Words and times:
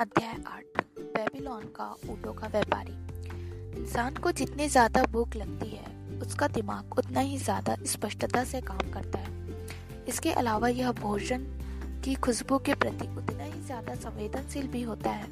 अध्याय 0.00 0.34
आठ, 0.46 0.80
बेबीलोन 0.98 1.62
का 1.76 1.84
ऊँटों 2.10 2.32
का 2.32 2.46
व्यापारी। 2.46 2.92
इंसान 3.80 4.14
को 4.14 4.30
जितनी 4.32 4.68
ज़्यादा 4.68 5.02
भूख 5.02 5.34
लगती 5.36 5.68
है, 5.68 6.18
उसका 6.20 6.48
दिमाग 6.48 6.98
उतना 6.98 7.20
ही 7.20 7.36
ज़्यादा 7.38 7.74
स्पष्टता 7.86 8.44
से 8.44 8.60
काम 8.60 8.90
करता 8.92 9.18
है। 9.18 10.06
इसके 10.08 10.32
अलावा 10.32 10.68
यह 10.68 10.92
भोजन 10.92 11.44
की 12.04 12.14
खुशबू 12.14 12.58
के 12.58 12.74
प्रति 12.74 13.08
उतना 13.08 13.44
ही 13.44 13.60
ज़्यादा 13.60 13.94
संवेदनशील 13.94 14.68
भी 14.68 14.82
होता 14.82 15.10
है। 15.10 15.28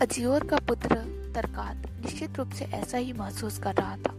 अजियोर 0.00 0.44
का 0.44 0.56
पुत्र 0.68 0.96
तरकात 1.34 1.86
निश्चित 2.04 2.38
रूप 2.38 2.50
से 2.50 2.64
ऐसा 2.64 2.98
ही 2.98 3.12
महसूस 3.12 3.58
कर 3.58 3.74
रहा 3.74 3.96
था। 3.96 4.14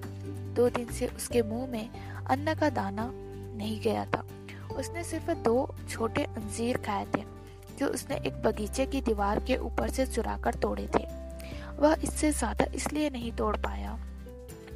दो 0.55 0.69
दिन 0.69 0.91
से 0.91 1.07
उसके 1.07 1.41
मुँह 1.41 1.67
में 1.67 1.89
अन्न 2.29 2.53
का 2.53 2.69
दाना 2.69 3.09
नहीं 3.13 3.81
गया 3.81 4.05
था। 4.05 4.25
उसने 4.77 5.03
सिर्फ़ 5.03 5.31
दो 5.31 5.75
छोटे 5.89 6.23
अंजीर 6.23 6.77
खाए 6.77 7.05
थे। 7.05 7.14
जो 7.79 7.87
उसने 7.87 8.15
एक 8.17 8.41
बगीचे 8.43 8.85
की 8.85 9.01
दीवार 9.01 9.39
के 9.39 9.55
ऊपर 9.59 9.89
से 9.89 10.05
चुराकर 10.05 10.53
तोड़े 10.55 10.87
थे। 10.95 11.03
वह 11.79 11.95
इससे 12.03 12.31
ज़्यादा 12.31 12.65
इसलिए 12.75 13.09
नहीं 13.09 13.31
तोड़ 13.31 13.55
पाया, 13.57 13.97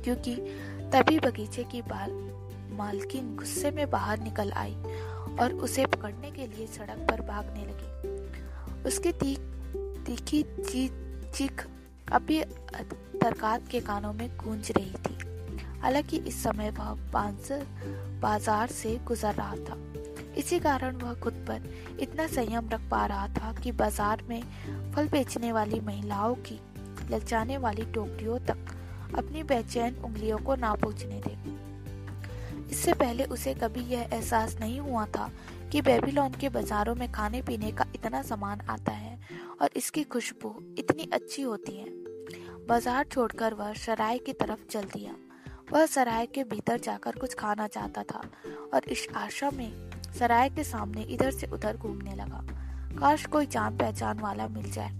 क्योंकि 0.04 0.36
तभी 0.94 1.20
बगीचे 1.20 1.64
की 1.64 1.82
बाल, 1.84 2.12
मालकिन 2.78 3.36
गुस्से 3.36 3.72
में 3.72 3.90
बाहर 3.90 4.20
निकल 4.20 4.52
आई 4.54 4.76
और 5.40 5.54
उसे 5.64 5.86
पकड़ने 5.86 6.32
के 6.32 6.48
लिए 6.48 6.68
सड़क 6.68 7.06
पर 7.10 7.22
भागने 7.28 7.66
लगी। 7.66 8.88
उसकी 8.88 9.12
तीख 9.14 9.40
तीखी 10.06 10.44
चीख 11.34 11.66
अभी 12.12 12.42
तरकात 12.42 13.68
के 13.68 13.80
कानों 13.82 14.14
में 14.14 14.30
गूंज 14.38 14.72
रही 14.72 14.94
थी। 15.00 15.18
हालाँकि 15.82 16.18
इस 16.20 16.42
समय 16.44 16.70
वह 16.70 16.94
बाज़ार 18.22 18.68
से 18.70 18.98
गुजर 19.08 19.34
रहा 19.34 19.56
था। 19.60 19.76
इसी 20.40 20.60
कारण 20.60 20.96
वह 20.96 21.14
खुद 21.14 21.34
पर 21.48 21.98
इतना 22.00 22.28
संयम 22.28 22.70
रख 22.70 22.90
पा 22.92 23.06
रहा 23.06 23.28
था 23.28 23.52
कि 23.54 23.72
बाज़ार 23.72 24.24
में 24.30 24.42
फल 24.94 25.08
बेचने 25.08 25.52
वाली 25.52 25.80
महिलाओं 25.80 26.36
की 26.36 26.60
ललचाने 27.12 27.58
वाली 27.58 27.86
टोकरियों 27.86 28.40
तक 28.40 28.76
अपनी 29.18 29.44
बेचैन 29.44 29.96
उंगलियों 29.96 30.38
को 30.38 30.56
ना 30.56 30.74
पहुँचने 30.76 31.22
दे। 31.28 31.38
इससे 32.72 32.94
पहले 32.94 33.24
उसे 33.26 33.54
कभी 33.54 33.82
यह 33.84 34.10
एहसास 34.14 34.58
नहीं 34.60 34.80
हुआ 34.80 35.06
था 35.06 35.30
कि 35.72 35.82
बेबीलोन 35.82 36.34
के 36.34 36.50
बाजारों 36.50 36.96
में 36.96 37.12
खाने 37.12 37.42
पीने 37.42 37.72
का 37.72 37.86
इतना 37.96 38.22
सामान 38.22 38.62
आता 38.70 38.92
है 38.92 39.18
और 39.62 39.70
इसकी 39.76 40.04
खुशबू 40.04 40.56
इतनी 40.78 41.10
अच्छी 41.14 41.42
होती 41.42 41.76
है। 41.78 41.90
बाज़ार 42.68 43.06
छोड़कर 43.06 43.54
वह 43.54 43.74
सराय 43.74 44.18
की 44.18 44.34
तरफ़ 44.34 44.66
चल 44.70 44.84
दिया। 44.94 45.16
वह 45.72 45.86
सराय 45.86 46.26
के 46.26 46.44
भीतर 46.44 46.80
जाकर 46.80 47.18
कुछ 47.18 47.34
खाना 47.34 47.68
चाहता 47.68 48.04
था 48.04 48.22
और 48.74 48.90
इस 48.90 49.08
आशा 49.16 49.52
में 49.52 49.89
सराय 50.18 50.50
के 50.50 50.64
सामने 50.64 51.02
इधर 51.02 51.32
से 51.32 51.48
उधर 51.48 51.78
घूमने 51.78 52.16
लगा। 52.16 52.44
काश 53.00 53.26
कोई 53.26 53.46
जान 53.46 53.78
पहचान 53.78 54.20
वाला 54.20 54.48
मिल 54.48 54.72
जाए, 54.72 54.92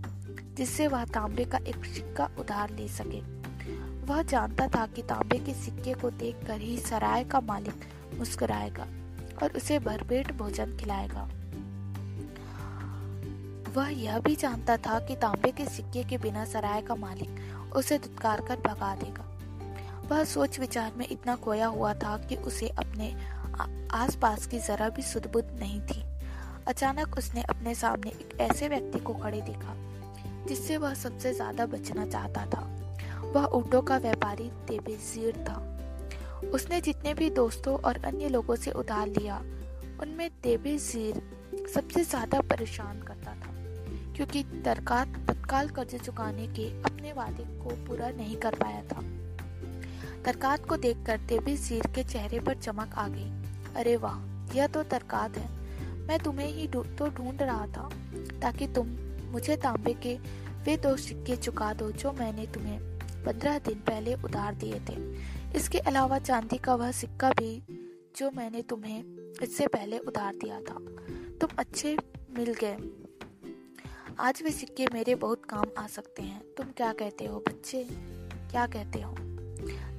जिससे 0.58 0.88
वह 0.88 1.06
तांबे 1.06 1.46
का 1.46 1.58
एक 1.58 1.86
सिक्का 1.86 2.30
उधार 2.40 2.70
ले 2.70 2.88
सके। 2.88 3.22
वह 4.06 4.22
जानता 4.24 4.68
था 4.68 4.86
कि 4.88 5.02
तांबे 5.02 5.38
के 5.38 5.54
सिक्के 5.54 5.94
को 5.94 6.10
देखकर 6.10 6.62
ही 6.62 6.78
सराय 6.78 7.24
का 7.24 7.40
मालिक 7.40 7.86
मुस्कुराएगा 8.18 8.88
और 9.44 9.52
उसे 9.56 9.80
भरपेट 9.80 10.32
भोजन 10.32 10.78
खिलाएगा। 10.78 11.30
वह 13.74 13.90
यह 13.90 14.20
भी 14.20 14.36
जानता 14.36 14.78
था 14.78 15.00
कि 15.00 15.16
तांबे 15.16 15.52
के 15.52 15.66
सिक्के 15.66 16.04
के 16.04 16.18
बिना 16.18 16.46
सराय 16.46 16.82
का 16.82 16.96
मालिक 16.96 17.76
उसे 17.76 17.98
दुत्कार 17.98 18.42
कर 18.42 18.56
भगा 18.56 18.96
देगा। 18.96 19.26
वह 20.10 20.24
सोच 20.24 20.60
विचार 20.60 20.92
में 20.98 21.08
इतना 21.12 21.36
खोया 21.36 21.68
हुआ 21.68 21.94
था 21.94 22.18
कि 22.18 22.36
उसे 22.36 22.68
अपने 22.68 23.39
आसपास 23.94 24.46
की 24.48 24.60
जरा 24.60 24.90
भी 24.90 25.02
सुदबुद 25.02 25.58
नहीं 25.60 25.82
थी। 25.82 26.04
अचानक 26.68 27.18
उसने 27.18 27.42
अपने 27.42 27.74
सामने 27.76 28.10
एक 28.12 28.38
ऐसे 28.42 28.68
व्यक्ति 28.68 29.00
को 29.00 29.14
खड़े 29.14 29.42
देखा, 29.42 29.76
जिससे 30.48 30.78
वह 30.78 30.94
सबसे 30.94 31.34
ज़्यादा 31.34 31.66
बचना 31.66 32.06
चाहता 32.06 32.46
था। 32.46 32.62
वह 33.26 33.46
ऊँटों 33.54 33.82
का 33.82 33.98
व्यापारी 33.98 34.50
तेबेजीर 34.68 35.38
था। 35.50 35.58
उसने 36.54 36.82
जितने 36.82 37.14
भी 37.14 37.30
दोस्तों 37.30 37.78
और 37.80 37.98
अन्य 38.06 38.30
लोगों 38.30 38.56
से 38.56 38.72
उधार 38.72 39.08
लिया, 39.08 39.38
उनमें 40.02 40.30
तेबेजीर 40.44 41.22
सबसे 41.74 42.04
ज़्यादा 42.04 42.42
परेशान 42.42 43.02
करता 43.02 43.32
था, 43.32 43.54
क्योंकि 44.16 44.44
तरकात 44.66 45.18
तत्काल 45.28 45.70
कर्ज 45.70 45.96
चुकाने 45.96 46.48
के 46.48 46.70
अपने 46.82 47.14
वादे 47.14 47.44
को 47.60 47.76
पूरा 47.88 48.10
नहीं 48.10 48.38
कर 48.38 48.56
पाया 48.56 48.82
था। 48.84 49.02
तरकात 50.26 50.66
को 50.66 50.78
देखकर 50.78 51.20
तेबेजीर 51.20 51.88
के 51.88 52.04
चेहरे 52.04 52.40
पर 52.40 52.58
चमक 52.58 52.96
आ 52.96 53.08
गई। 53.08 53.32
अरे 53.76 53.98
वाह, 53.98 54.18
यह 54.58 54.68
तो 54.68 54.84
तरकात 54.84 55.38
है। 55.38 55.60
मैं 55.98 56.20
तुम्हें 56.20 56.48
ही 56.48 56.68
तो 56.68 57.10
ढूंढ 57.10 57.42
रहा 57.42 57.68
था, 57.68 57.90
ताकि 58.42 58.68
तुम 58.68 58.88
मुझे 59.24 59.58
तांबे 59.58 59.94
के 59.94 60.18
वे 60.64 60.78
दो 60.78 60.98
सिक्के 60.98 61.36
चुका 61.36 61.74
दो 61.74 61.92
जो 61.92 62.12
मैंने 62.12 62.46
तुम्हें 62.46 63.00
पंद्रह 63.26 63.60
दिन 63.60 63.76
पहले 63.76 64.16
उधार 64.16 64.56
दिए 64.56 64.80
थे। 64.90 64.96
इसके 65.58 65.80
अलावा 65.80 66.20
चांदी 66.20 66.58
का 66.58 66.76
वह 66.76 66.92
सिक्का 66.92 67.30
भी 67.30 67.64
जो 68.18 68.32
मैंने 68.32 68.62
तुम्हें 68.62 69.04
इससे 69.42 69.68
पहले 69.68 70.00
उधार 70.00 70.36
दिया 70.36 70.60
था। 70.60 70.74
तुम 71.42 71.50
अच्छे 71.58 71.98
मिल 72.38 72.54
गए। 72.54 72.78
आज 74.20 74.42
वे 74.44 74.52
सिक्के 74.52 74.88
मेरे 74.94 75.16
बहुत 75.16 75.46
काम 75.46 75.66
आ 75.78 75.88
सकते 75.88 76.24
हैं। 76.24 76.42
तुम 76.58 76.68
क्या 76.78 76.94
कहते 76.94 77.26
हो 77.26 77.44
बच्चे? 77.48 77.88
क्या 78.52 78.68
कहते 78.68 79.02
हो? 79.02 79.16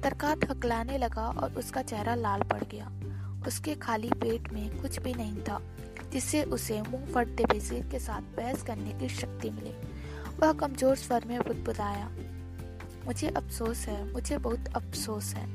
तरकात 0.01 0.49
हकलाने 0.49 0.97
लगा 0.97 1.27
और 1.27 1.53
उसका 1.53 1.81
चेहरा 1.81 2.15
लाल 2.15 2.41
पड़ 2.41 2.63
गया। 2.63 3.00
उसके 3.47 3.75
खाली 3.75 4.09
पेट 4.11 4.51
में 4.53 4.81
कुछ 4.81 4.99
भी 4.99 5.13
नहीं 5.13 5.41
था, 5.41 5.59
जिससे 6.11 6.43
उसे 6.43 6.81
मुँह 6.81 7.05
फटते 7.13 7.45
बेजीर 7.45 7.85
के 7.91 7.99
साथ 7.99 8.35
बहस 8.37 8.63
करने 8.63 8.93
की 8.99 9.09
शक्ति 9.09 9.49
मिले 9.49 9.73
वह 10.39 10.53
कमज़ोर 10.53 10.95
स्वर 10.95 11.25
में 11.25 11.39
बुदबुदाया, 11.39 12.09
मुझे 13.05 13.27
अफसोस 13.27 13.85
है, 13.87 14.11
मुझे 14.13 14.37
बहुत 14.37 14.67
अफसोस 14.75 15.33
है, 15.35 15.45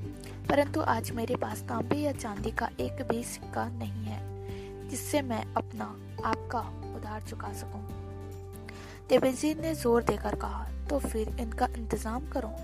परंतु 0.48 0.80
आज 0.80 1.10
मेरे 1.10 1.36
पास 1.36 1.62
तांबे 1.68 1.96
या 1.96 2.12
चांदी 2.12 2.50
का 2.50 2.68
एक 2.80 3.02
भी 3.02 3.22
सिक्का 3.24 3.68
नहीं 3.68 4.04
है, 4.04 4.88
जिससे 4.88 5.22
मैं 5.22 5.42
अपना 5.54 5.84
आपका 6.24 6.60
उधार 6.96 7.22
चुका 7.22 7.52
सकूँ। 7.52 7.82
देवेजीर 9.08 9.60
ने 9.60 9.74
ज़ोर 9.74 10.02
देकर 10.02 10.34
कहा 10.34 10.66
तो 10.90 10.98
फिर 10.98 11.28
इनका 11.40 11.66
इंतज़ाम 11.78 12.28
करो 12.28 12.54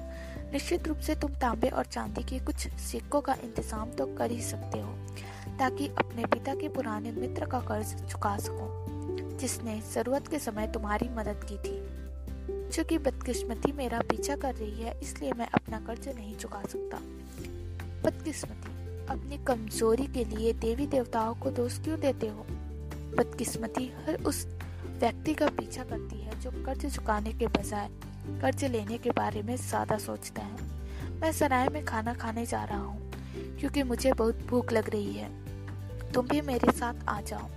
निश्चित 0.53 0.89
रूप 0.89 0.99
से 0.99 1.15
तुम 1.15 1.31
तांबे 1.33 1.69
और 1.69 1.85
चांदी 1.85 2.23
के 2.23 2.39
कुछ 2.39 2.69
सिक्कों 2.81 3.21
का 3.21 3.35
इंतज़ाम 3.35 3.91
तो 3.91 4.07
कर 4.17 4.31
ही 4.31 4.41
सकते 4.43 4.79
हो, 4.79 4.93
ताकि 5.59 5.87
अपने 5.89 6.25
पिता 6.25 6.55
के 6.55 6.69
पुराने 6.69 7.13
मित्र 7.13 7.47
का 7.47 7.61
कर्ज 7.61 7.95
चुका 8.11 8.37
सको, 8.39 8.69
जिसने 9.39 9.81
ज़रूरत 9.95 10.29
के 10.29 10.39
समय 10.39 10.67
तुम्हारी 10.67 11.09
मदद 11.09 11.45
की 11.45 11.57
थी। 11.59 12.71
चूँकि 12.71 12.99
बदकिस्मती 12.99 13.73
मेरा 13.73 14.01
पीछा 14.01 14.37
कर 14.37 14.55
रही 14.55 14.83
है, 14.83 14.99
इसलिए 15.01 15.33
मैं 15.33 15.49
अपना 15.51 15.81
कर्ज 15.81 16.09
नहीं 16.09 16.35
चुका 16.37 16.63
सकता। 16.63 16.99
बदकिस्मती, 18.05 18.71
अपनी 19.07 19.39
कमज़ोरी 19.45 20.07
के 20.07 20.25
लिए 20.25 20.53
देवी 20.53 20.87
देवताओं 20.87 21.35
को 21.35 21.51
दोष 21.51 21.79
क्यों 21.79 22.01
देते 22.01 22.29
हो? 22.29 22.47
बदकिस्मती 23.17 23.93
हर 23.99 24.23
उस 24.25 24.47
व्यक्ति 25.01 25.35
का 25.35 25.47
पीछा 25.49 25.85
करती 25.85 26.21
है, 26.21 26.41
जो 26.41 26.51
कर्ज 26.67 26.95
चुकाने 26.95 27.33
के 27.33 27.47
बजाय 27.49 27.89
कर्ज 28.43 28.65
लेने 28.65 28.99
के 28.99 29.11
बारे 29.11 29.43
में 29.43 29.57
ज़्यादा 29.57 29.99
सोचता 29.99 30.43
है। 30.43 30.71
मैं 31.21 31.33
सराय 31.33 31.69
में 31.69 31.85
खाना 31.85 32.15
खाने 32.15 32.47
जा 32.47 32.65
रहा 32.65 32.79
हूँ, 32.79 33.11
क्योंकि 33.61 33.83
मुझे 33.83 34.13
बहुत 34.13 34.47
भूख 34.47 34.73
लग 34.73 34.91
रही 34.91 35.13
है। 35.13 35.31
तुम 36.13 36.29
भी 36.29 36.41
मेरे 36.41 36.73
साथ 36.73 37.09
आ 37.09 37.21
जाओ। 37.21 37.49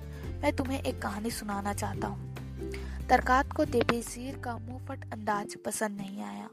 मैं 0.41 0.55
तुम्हें 0.55 0.81
एक 0.81 1.01
कहानी 1.01 1.31
सुनाना 1.31 1.73
चाहता 1.73 2.07
हूँ। 2.07 2.33
तरकात 3.09 3.51
को 3.53 3.65
देबेजीर 3.65 4.37
का 4.37 4.57
मुंहफट 4.57 5.13
अंदाज 5.13 5.55
पसंद 5.55 5.97
नहीं 5.97 6.21
आया। 6.21 6.49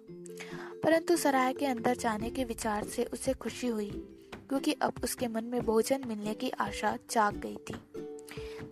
परंतु 0.84 1.17
सराय 1.17 1.53
के 1.53 1.67
अंदर 1.67 1.97
जाने 1.97 2.31
के 2.31 2.44
विचार 2.44 2.84
से 2.84 3.05
उसे 3.05 3.33
खुशी 3.33 3.67
हुई, 3.67 3.91
क्योंकि 4.49 4.73
अब 4.73 4.94
उसके 5.05 5.29
मन 5.29 5.44
में 5.44 5.61
भोजन 5.61 6.05
मिलने 6.06 6.35
की 6.35 6.50
आशा 6.50 6.97
जाग 7.11 7.37
गई 7.37 7.56
थी। 7.70 7.75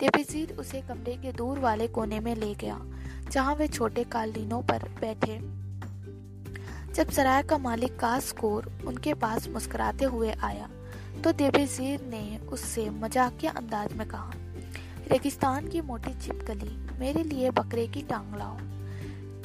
देबेजीर 0.00 0.52
उसे 0.52 0.80
कमरे 0.80 1.16
के 1.16 1.32
दूर 1.32 1.58
वाले 1.58 1.86
कोने 1.88 2.20
में 2.20 2.34
ले 2.36 2.54
गया 2.54 2.76
जहाँ 3.30 3.54
वे 3.54 3.66
छोटे 3.68 4.04
कालीनों 4.04 4.60
पर 4.62 4.88
बैठे। 5.00 5.38
जब 6.94 7.10
सराय 7.10 7.42
का 7.42 7.58
मालिक 7.58 7.98
कासकोर 7.98 8.70
उनके 8.86 9.14
पास 9.14 9.48
मुस्कुराते 9.48 10.04
हुए 10.06 10.32
आया 10.44 10.68
तो 11.24 11.32
देवेजीर 11.32 12.00
ने 12.02 12.38
उससे 12.48 12.88
मजाकिया 12.92 13.52
अंदाज 13.52 13.92
में 13.92 14.06
कहा, 14.08 14.32
रेगिस्तान 15.10 15.68
की 15.68 15.80
मोटी 15.80 16.14
छिपकली 16.20 16.76
मेरे 17.00 17.22
लिए 17.22 17.50
बकरे 17.50 17.86
की 17.86 18.02
टांग 18.02 18.34
लाओ, 18.34 18.56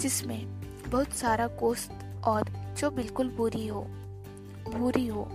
जिसमें 0.01 0.45
बहुत 0.89 1.13
सारा 1.13 1.47
गोश्त 1.59 2.23
और 2.25 2.49
जो 2.79 2.89
बिल्कुल 2.91 3.29
बुरी 3.29 3.67
हो, 3.67 3.81
भूरी 4.69 5.05
हो। 5.07 5.27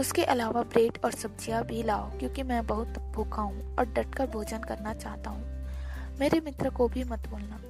उसके 0.00 0.24
अलावा 0.24 0.62
ब्रेड 0.64 0.98
और 1.04 1.12
सब्ज़ियाँ 1.12 1.64
भी 1.64 1.82
लाओ, 1.82 2.10
क्योंकि 2.18 2.42
मैं 2.42 2.66
बहुत 2.66 2.98
भूखा 3.14 3.42
हूँ 3.42 3.76
और 3.76 3.84
डटकर 3.86 4.26
भोजन 4.26 4.58
करना 4.58 4.94
चाहता 4.94 5.30
हूँ। 5.30 5.55
मेरे 6.20 6.40
मित्र 6.40 6.70
को 6.70 6.88
भी 6.88 7.04
मत 7.04 7.28
बोलना। 7.28 7.60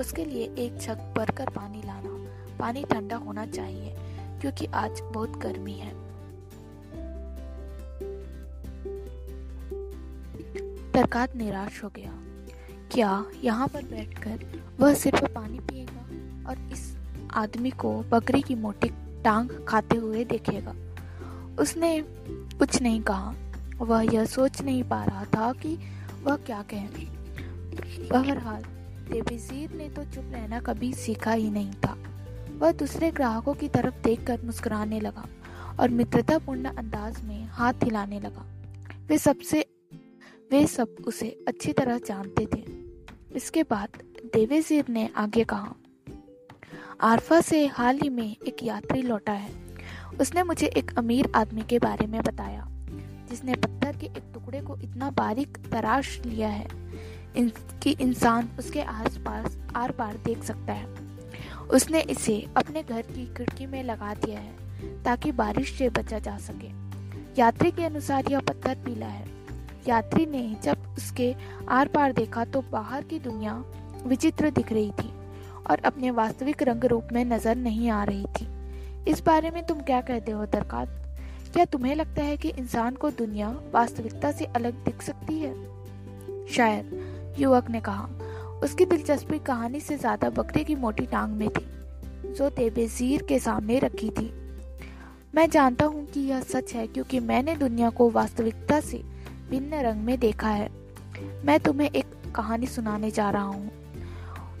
उसके 0.00 0.24
लिए 0.24 0.54
एक 0.58 0.78
जग 0.78 1.14
भरकर 1.16 1.48
पानी 1.48 1.82
लाना। 1.82 2.30
पानी 2.58 2.84
ठंडा 2.84 3.16
होना 3.16 3.46
चाहिए, 3.46 3.96
क्योंकि 4.40 4.66
आज 4.66 5.00
बहुत 5.00 5.30
गर्मी 5.30 5.72
है। 5.72 6.10
तरकात 10.92 11.36
निराश 11.36 11.84
हो 11.84 11.88
गया। 11.88 12.12
क्या 12.92 13.24
यहाँ 13.44 13.68
पर 13.68 13.82
बैठकर 13.82 14.62
वह 14.80 14.94
सिर्फ़ 14.94 15.24
पानी 15.24 15.58
पिएगा 15.58 16.00
और 16.50 16.72
इस 16.72 16.98
आदमी 17.34 17.70
को 17.70 18.00
बकरी 18.00 18.42
की 18.42 18.54
मोटी 18.54 18.88
टांग 19.22 19.48
खाते 19.68 19.96
हुए 19.96 20.24
देखेगा? 20.24 20.74
उसने 21.58 22.04
कुछ 22.58 22.82
नहीं 22.82 23.02
कहा। 23.02 23.34
वह 23.76 24.14
यह 24.14 24.24
सोच 24.24 24.62
नहीं 24.62 24.84
पा 24.84 25.04
रहा 25.04 25.24
था 25.24 25.52
कि 25.52 25.78
वह 26.22 26.36
क्या 26.36 26.62
कहे। 26.62 27.19
बहरहाल 27.82 28.62
देवीजीर 29.10 29.72
ने 29.72 29.88
तो 29.88 30.04
चुप 30.04 30.30
रहना 30.32 30.60
कभी 30.60 30.92
सीखा 30.94 31.32
ही 31.32 31.50
नहीं 31.50 31.72
था। 31.72 31.96
वह 32.58 32.72
दूसरे 32.72 33.10
ग्राहकों 33.10 33.54
की 33.54 33.68
तरफ़ 33.68 33.94
देखकर 33.94 34.42
मुस्कुराने 34.42 35.00
लगा 35.00 35.26
और 35.80 35.88
मित्रतापूर्ण 35.88 36.64
अंदाज 36.64 37.22
में 37.22 37.44
हाथ 37.44 37.84
हिलाने 37.84 38.20
लगा। 38.20 38.46
वे 39.08 39.18
सबसे, 39.18 39.64
वे 40.50 40.66
सब 40.66 40.96
उसे 41.06 41.44
अच्छी 41.48 41.72
तरह 41.72 41.98
जानते 41.98 42.46
थे। 42.46 42.64
इसके 43.36 43.62
बाद 43.62 44.02
देवेजीर 44.34 44.84
ने 44.88 45.08
आगे 45.16 45.44
कहा, 45.44 45.74
आरफा 47.00 47.40
से 47.40 47.66
हाल 47.66 47.98
ही 47.98 48.08
में 48.08 48.36
एक 48.48 48.62
यात्री 48.62 49.02
लौटा 49.02 49.32
है। 49.32 49.50
उसने 50.20 50.42
मुझे 50.42 50.66
एक 50.66 50.98
अमीर 50.98 51.32
आदमी 51.34 51.62
के 51.62 51.78
बारे 51.78 52.06
में 52.06 52.20
बताया, 52.22 52.66
जिसने 53.30 53.54
पत्थर 53.54 53.96
के 53.96 54.06
एक 54.06 54.30
टुकड़े 54.34 54.60
को 54.60 54.76
इतना 54.76 55.10
बारीक 55.10 55.58
तराश 55.72 56.20
लिया 56.26 56.48
है 56.48 56.89
कि 57.36 57.90
इंसान 57.90 58.48
उसके 58.58 58.80
आसपास 58.80 59.56
आर 59.76 59.90
पार 59.90 60.16
देख 60.16 60.42
सकता 60.44 60.72
है। 60.72 60.86
उसने 61.70 62.00
इसे 62.00 62.46
अपने 62.56 62.82
घर 62.82 63.02
की 63.02 63.26
खिड़की 63.26 63.66
में 63.66 63.82
लगा 63.84 64.14
दिया 64.14 64.38
है, 64.38 65.02
ताकि 65.04 65.32
बारिश 65.32 65.72
से 65.72 65.88
बचा 65.88 66.18
जा 66.18 66.36
सके। 66.38 66.68
यात्री 67.40 67.70
के 67.70 67.84
अनुसार 67.84 68.30
यह 68.30 68.40
पत्थर 68.40 68.74
पीला 68.74 69.06
है। 69.06 69.28
यात्री 69.88 70.26
ने 70.26 70.56
जब 70.64 70.94
उसके 70.98 71.34
आर 71.68 71.88
पार 71.88 72.12
देखा 72.12 72.44
तो 72.44 72.62
बाहर 72.72 73.02
की 73.02 73.18
दुनिया 73.18 73.64
विचित्र 74.06 74.50
दिख 74.50 74.72
रही 74.72 74.90
थी 74.90 75.12
और 75.70 75.80
अपने 75.84 76.10
वास्तविक 76.10 76.62
रंग 76.62 76.84
रूप 76.84 77.08
में 77.12 77.24
नज़र 77.24 77.56
नहीं 77.56 77.90
आ 77.90 78.04
रही 78.04 78.24
थी। 78.24 78.46
इस 79.10 79.22
बारे 79.22 79.50
में 79.50 79.66
तुम 79.66 79.80
क्या 79.80 80.00
कहते 80.00 80.32
हो 80.32 80.46
दरकात 80.46 80.88
क्या 81.52 81.64
तुम्हें 81.64 81.94
लगता 81.94 82.22
है 82.22 82.36
कि 82.36 82.48
इंसान 82.48 82.94
को 82.94 83.10
दुनिया 83.10 83.48
वास्तविकता 83.74 84.32
से 84.32 84.44
अलग 84.44 84.84
दिख 84.84 85.02
सकती 85.02 85.38
है? 85.38 85.54
शायद 86.46 86.99
युवक 87.38 87.70
ने 87.70 87.80
कहा, 87.80 88.08
उसकी 88.62 88.84
दिलचस्पी 88.84 89.38
कहानी 89.38 89.80
से 89.80 89.96
ज़्यादा 89.96 90.30
बकरे 90.30 90.64
की 90.64 90.74
मोटी 90.74 91.06
टांग 91.06 91.32
में 91.32 91.48
थी, 91.48 91.66
जो 92.32 92.48
तेबेजीर 92.50 93.22
के 93.22 93.38
सामने 93.38 93.78
रखी 93.78 94.10
थी। 94.10 94.32
मैं 95.34 95.50
जानता 95.50 95.84
हूँ 95.84 96.06
कि 96.06 96.20
यह 96.20 96.40
सच 96.40 96.74
है 96.74 96.86
क्योंकि 96.86 97.20
मैंने 97.20 97.56
दुनिया 97.56 97.90
को 97.90 98.10
वास्तविकता 98.10 98.80
से 98.80 99.02
भिन्न 99.50 99.74
रंग 99.74 100.02
में 100.02 100.18
देखा 100.18 100.48
है। 100.48 100.68
मैं 101.44 101.60
तुम्हें 101.60 101.90
एक 101.90 102.06
कहानी 102.34 102.66
सुनाने 102.66 103.10
जा 103.10 103.30
रहा 103.30 103.42
हूँ। 103.42 103.70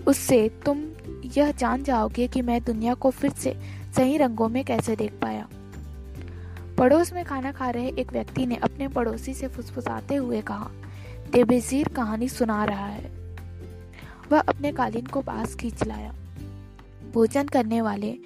उससे 0.06 0.48
तुम 0.48 0.84
यह 1.36 1.50
जान 1.52 1.82
जाओगे 1.82 2.28
कि 2.28 2.42
मैं 2.42 2.62
दुनिया 2.64 2.94
को 2.94 3.10
फिर 3.10 3.30
से 3.30 3.56
सही 3.96 4.16
रंगों 4.16 4.48
में 4.48 4.64
कैसे 4.64 4.96
देख 4.96 5.12
पाया। 5.22 5.48
पड़ोस 6.78 7.12
में 7.12 7.24
खाना 7.24 7.52
खा 7.52 7.70
रहे 7.70 7.88
एक 7.88 8.12
व्यक्ति 8.12 8.46
ने 8.46 8.56
अपने 8.56 8.88
पड़ोसी 8.88 9.34
से 9.34 9.48
फुसफुसाते 9.48 10.14
हुए 10.14 10.40
कहा 10.40 10.70
देबेजीर 11.30 11.88
कहानी 11.88 12.28
सुना 12.28 12.64
रहा 12.64 12.86
है। 12.86 13.10
वह 14.32 14.40
अपने 14.40 14.72
कालीन 14.72 15.06
को 15.06 15.20
पास 15.20 15.54
खींच 15.54 15.84
लाया। 15.86 16.12
भोजन 17.14 17.48
करने 17.48 17.80
वाले 17.80 18.18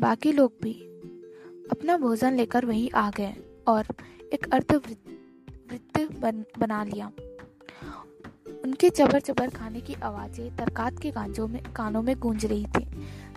बाकी 0.00 0.32
लोग 0.32 0.52
भी 0.62 0.72
अपना 1.70 1.96
भोजन 1.96 2.32
लेकर 2.32 2.66
वहीं 2.66 2.90
आ 2.90 3.10
गए 3.10 3.34
और 3.68 3.86
एक 4.32 4.54
अर्धवृत्त 4.54 6.18
बन, 6.20 6.44
बना 6.58 6.84
लिया। 6.84 7.12
उनके 8.64 8.90
चबर 8.90 9.20
चबर 9.20 9.50
खाने 9.50 9.80
की 9.80 9.94
आवाज़ें 9.94 10.56
तरकात 10.56 10.98
के 10.98 11.10
कांजों 11.10 11.48
में 11.48 11.62
कानों 11.72 12.02
में 12.02 12.18
गूंज 12.18 12.46
रही 12.46 12.64
थी। 12.64 12.84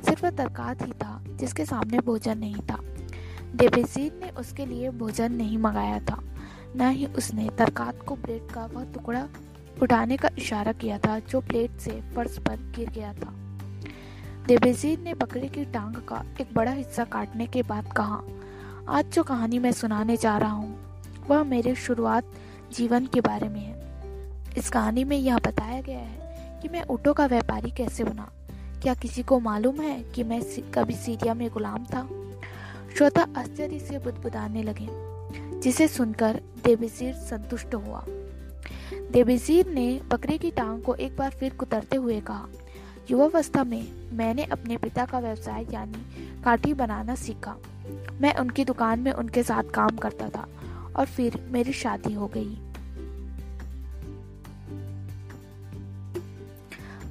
सिर्फ़ 0.06 0.24
वह 0.24 0.32
तरकात 0.32 0.88
ही 0.88 0.92
था 0.92 1.24
जिसके 1.30 1.66
सामने 1.66 2.00
भोजन 2.00 2.38
नहीं 2.38 2.62
था। 2.62 2.80
देवेजीत 3.56 4.20
ने 4.24 4.30
उसके 4.30 4.66
लिए 4.66 4.90
भोजन 4.90 5.32
नहीं 5.32 5.58
मंगाया 5.58 6.00
था। 6.00 6.29
न 6.76 6.90
ही 6.90 7.06
उसने 7.06 7.50
तरकात 7.58 8.02
को 8.08 8.16
प्लेट 8.16 8.52
का 8.54 8.66
वह 8.66 8.84
टुकड़ा 8.84 9.28
उठाने 9.82 10.18
का 10.18 10.30
इशारा 10.38 10.72
किया 10.72 10.98
था, 10.98 11.20
जो 11.20 11.42
प्लेट 11.42 11.72
से 11.72 12.02
फर्श 12.16 12.38
पर 12.38 12.56
गिर 12.76 12.90
गया 12.90 13.14
था। 13.14 13.34
देवेजीत 14.48 15.00
ने 15.00 15.14
बकरी 15.14 15.48
की 15.48 15.66
टांग 15.66 15.96
का 15.96 16.26
एक 16.42 16.54
बड़ा 16.54 16.72
हिस्सा 16.72 17.04
काटने 17.04 17.48
के 17.48 17.64
बाद 17.64 17.94
कहा, 17.94 18.22
आज 18.90 19.06
जो 19.06 19.24
कहानी 19.24 19.60
मैं 19.60 19.72
सुनाने 19.72 20.18
जा 20.18 20.38
रहा 20.38 20.52
हूँ, 20.52 20.80
वह 21.28 21.44
मेरे 21.44 21.76
शुरुआत 21.76 22.24
जीवन 22.74 23.06
के 23.06 23.22
बारे 23.22 23.50
में 23.50 23.60
है। 23.60 23.80
इस 24.58 24.70
कहानी 24.70 25.04
में 25.04 25.18
यह 25.18 25.38
बताया 25.38 25.82
गया 25.82 26.00
है 26.00 26.60
कि 26.62 26.70
मैं 26.70 26.84
ऊँटों 26.84 27.14
का 27.14 27.26
व्यापारी 27.26 27.72
कैसे 27.72 28.04
बना। 28.04 28.32
क्या 28.82 28.94
किसी 28.94 29.24
को 29.24 29.40
मालूम 29.40 29.82
है 29.82 30.04
कि 30.04 30.24
मैं 30.24 30.42
कभी 30.72 30.94
सीरिया 30.94 31.34
में 31.34 31.50
गुलाम 31.50 31.86
था? 31.86 32.10
श्रोता 32.98 33.28
आश्चर्य 33.38 33.80
से 33.80 34.00
बुदबुदाने 34.00 34.64
लगे। 34.64 35.09
जिसे 35.64 35.88
सुनकर 35.88 36.40
देवीजीर 36.66 37.14
संतुष्ट 37.14 37.76
हुआ। 37.76 38.04
देवीजीर 39.12 39.68
ने 39.68 39.90
बकरे 40.12 40.38
की 40.38 40.52
टांग 40.52 40.82
को 40.84 40.96
एक 40.96 41.16
बार 41.18 41.32
फिर 41.32 41.54
कुतरते 41.54 41.98
हुए 41.98 42.20
कहा, 42.22 42.48
युवावस्था 43.12 43.64
में 43.64 43.88
मैंने 44.14 44.44
अपने 44.46 44.78
पिता 44.78 45.06
का 45.06 45.20
व्यवसाय 45.20 45.66
यानी 45.74 46.42
काठी 46.44 46.74
बनाना 46.74 47.16
सीखा। 47.16 47.56
मैं 48.22 48.34
उनकी 48.36 48.66
दुकान 48.66 49.00
में 49.00 49.12
उनके 49.12 49.44
साथ 49.44 49.72
काम 49.74 49.98
करता 49.98 50.30
था 50.30 50.48
और 50.96 51.06
फिर 51.08 51.40
मेरी 51.52 51.74
शादी 51.74 52.14
हो 52.14 52.28
गई। 52.28 52.58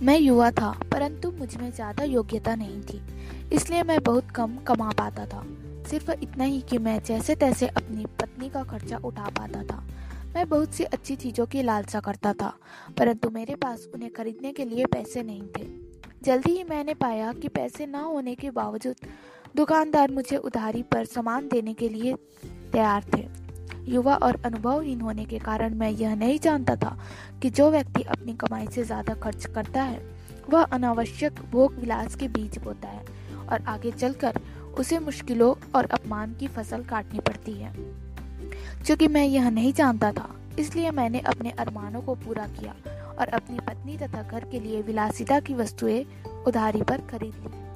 मैं 0.02 0.18
युवा 0.18 0.50
था, 0.50 0.70
परंतु 0.92 1.30
मुझमें 1.30 1.70
ज़्यादा 1.70 2.04
योग्यता 2.04 2.54
नहीं 2.54 2.80
थी, 2.82 3.00
इसलिए 3.52 3.82
मैं 3.82 3.98
बहुत 4.02 4.30
कम 4.30 4.56
कमा 4.66 4.90
पाता 4.90 5.24
था। 5.26 5.44
सिर्फ़ 5.88 6.10
इतना 6.12 6.44
ही 6.44 6.60
कि 6.60 6.78
मैं 6.78 6.98
जैसे 7.02 7.34
तैसे 7.34 7.66
अपनी 7.68 8.06
पत्नी 8.20 8.48
का 8.48 8.62
खर्चा 8.62 8.96
उठा 9.04 9.28
पाता 9.38 9.62
था। 9.62 9.82
मैं 10.34 10.48
बहुत 10.48 10.74
सी 10.74 10.84
अच्छी 10.84 11.16
चीज़ों 11.16 11.46
की 11.46 11.62
लालसा 11.62 12.00
करता 12.00 12.32
था, 12.32 12.52
परंतु 12.98 13.30
मेरे 13.30 13.54
पास 13.54 13.86
उन्हें 13.94 14.10
खरीदने 14.12 14.52
के 14.52 14.64
लिए 14.64 14.86
पैसे 14.86 15.22
नहीं 15.22 15.46
थे। 15.56 15.66
जल्दी 16.24 16.52
ही 16.52 16.64
मैंने 16.64 16.94
पाया 16.94 17.32
कि 17.32 17.48
पैसे 17.48 17.86
न 17.86 17.94
होने 17.94 18.34
के 18.34 18.50
बावजूद 18.50 19.06
दुकानदार 19.56 20.10
मुझे 20.10 20.36
उधारी 20.36 20.82
पर 20.82 21.04
सामान 21.06 21.48
देने 21.48 21.74
के 21.74 21.88
लिए 21.88 22.14
तैयार 22.72 23.04
थे। 23.14 23.26
युवा 23.90 24.14
और 24.16 24.40
अनुभवहीन 24.44 25.00
होने 25.00 25.24
के 25.24 25.38
कारण 25.38 25.74
मैं 25.74 25.90
यह 25.90 26.14
नहीं 26.16 26.38
जानता 26.38 26.74
था 26.76 26.96
कि 27.42 27.50
जो 27.50 27.70
व्यक्ति 27.70 28.02
अपनी 28.02 28.32
कमाई 28.34 28.66
से 28.66 28.84
ज़्यादा 28.84 29.14
खर्च 29.14 29.46
करता 29.46 29.82
है, 29.82 30.00
वह 30.50 30.62
अनावश्यक 30.62 31.40
भोग 31.52 31.74
विलास 31.74 32.14
के 32.14 32.28
बीज 32.28 32.58
बोता 32.58 32.88
है 32.88 33.04
और 33.48 33.62
आगे 33.64 33.90
चलकर 33.90 34.40
उसे 34.78 34.98
मुश्किलों 34.98 35.54
और 35.74 35.86
अपमान 35.86 36.34
की 36.34 36.46
फ़सल 36.46 36.84
काटनी 36.84 37.20
पड़ती 37.20 37.52
है। 37.52 37.72
क्योंकि 38.86 39.08
मैं 39.08 39.24
यह 39.24 39.50
नहीं 39.50 39.72
जानता 39.72 40.12
था, 40.12 40.34
इसलिए 40.58 40.90
मैंने 40.90 41.20
अपने 41.20 41.50
अरमानों 41.50 42.00
को 42.00 42.14
पूरा 42.14 42.46
किया 42.46 42.74
और 43.18 43.28
अपनी 43.28 43.58
पत्नी 43.58 43.96
तथा 43.96 44.22
घर 44.22 44.44
के 44.44 44.60
लिए 44.60 44.82
विलासिता 44.82 45.40
की 45.40 45.54
वस्तुएँ 45.54 46.06
उधारी 46.46 46.82
पर 46.82 47.00
खरीद। 47.00 47.34
ली 47.34 47.68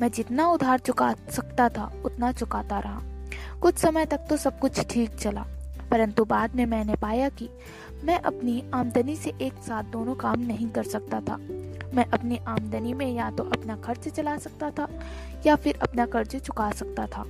मैं 0.00 0.10
जितना 0.10 0.48
उधार 0.48 0.78
चुका 0.78 1.14
सकता 1.30 1.68
था, 1.68 1.92
उतना 2.04 2.32
चुकाता 2.32 2.78
रहा। 2.78 3.02
कुछ 3.60 3.78
समय 3.78 4.06
तक 4.06 4.18
तो 4.30 4.36
सब 4.36 4.58
कुछ 4.58 4.80
ठीक 4.80 5.10
चला, 5.10 5.46
परंतु 5.90 6.24
बाद 6.24 6.54
में 6.54 6.66
मैंने 6.66 6.94
पाया 6.94 7.28
कि 7.28 7.48
मैं 8.04 8.18
अपनी 8.18 8.62
आमदनी 8.74 9.16
से 9.16 9.32
एक 9.42 9.52
साथ 9.52 9.82
दोनों 9.82 10.14
काम 10.14 10.40
नहीं 10.40 10.68
कर 10.68 10.82
सकता 10.82 11.20
था। 11.20 11.38
मैं 11.94 12.04
अपनी 12.06 12.38
आमदनी 12.48 12.92
में 12.94 13.06
या 13.06 13.30
तो 13.30 13.44
अपना 13.50 13.76
खर्च 13.78 14.08
चला 14.08 14.36
सकता 14.38 14.70
था, 14.70 14.88
या 15.46 15.56
फिर 15.56 15.78
अपना 15.82 16.06
कर्ज 16.06 16.36
चुका 16.38 16.70
सकता 16.72 17.06
था। 17.06 17.24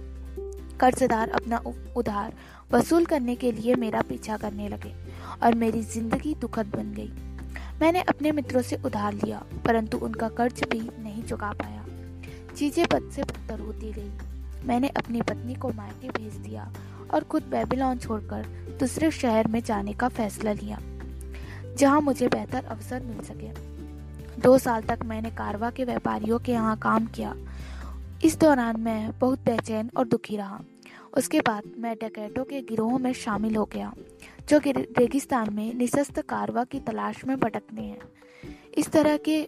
कर्जदार 0.80 1.30
अपना 1.30 1.60
उधार 1.96 2.32
वसूल 2.72 3.04
करने 3.04 3.34
के 3.36 3.52
लिए 3.52 3.74
मेरा 3.76 4.02
पीछा 4.02 4.36
करने 4.36 4.68
लगे 4.68 4.92
और 5.42 5.54
मेरी 5.54 5.82
ज़िंदगी 5.84 6.34
दुखद 6.40 6.66
बन 6.66 6.92
गई। 6.94 7.10
मैंने 7.80 8.00
अपने 8.02 8.32
मित्रों 8.32 8.62
से 8.62 8.76
उधार 8.76 9.12
लिया, 9.14 9.42
परंतु 9.66 9.98
उनका 9.98 10.28
कर्ज 10.30 10.62
भी 10.64 10.80
नहीं 10.80 11.22
चुका 11.22 11.52
पाया। 11.52 11.84
चीज़ें 12.56 12.84
बद 12.84 13.10
से 13.10 13.22
बदतर 13.22 13.60
होती 13.60 13.92
गई। 13.92 14.66
मैंने 14.66 14.88
अपनी 14.96 15.22
पत्नी 15.22 15.54
को 15.54 15.68
मायके 15.70 16.08
भेज 16.10 16.34
दिया 16.38 16.70
और 17.14 17.24
खुद 17.24 17.42
बेबीलोन 17.50 17.98
छोड़कर 17.98 18.46
दूसरे 18.80 19.10
शहर 19.12 19.48
में 19.48 19.60
जाने 19.62 19.92
का 19.92 20.08
फैसला 20.10 20.52
लिया, 20.52 20.78
जहाँ 21.74 22.00
मुझे 22.00 22.28
बेहतर 22.28 22.64
अवसर 22.66 23.02
मिल 23.02 23.20
सके। 23.24 23.48
दो 24.38 24.58
साल 24.58 24.82
तक 24.82 24.98
मैंने 25.04 25.30
कारवा 25.30 25.70
के 25.70 25.84
व्यापारियों 25.84 26.38
के 26.38 26.52
यहाँ 26.52 26.76
काम 26.78 27.06
किया। 27.06 27.34
इस 28.24 28.38
दौरान 28.38 28.80
मैं 28.80 29.18
बहुत 29.18 29.38
बेचैन 29.38 29.90
और 29.96 30.08
दुखी 30.08 30.36
रहा। 30.36 30.60
उसके 31.16 31.40
बाद 31.40 31.62
मैं 31.78 31.94
डकैतों 31.94 32.44
के 32.44 32.60
गिरोह 32.62 32.98
में 32.98 33.12
शामिल 33.12 33.56
हो 33.56 33.64
गया, 33.64 33.92
जो 34.48 34.58
रेगिस्तान 34.66 35.54
में 35.54 35.74
निशस्त 35.74 36.20
कारवा 36.20 36.64
की 36.64 36.80
तलाश 36.80 37.24
में 37.24 37.36
भटकते 37.40 37.82
हैं। 37.82 37.98
इस 38.78 38.90
तरह 38.90 39.16
के 39.16 39.42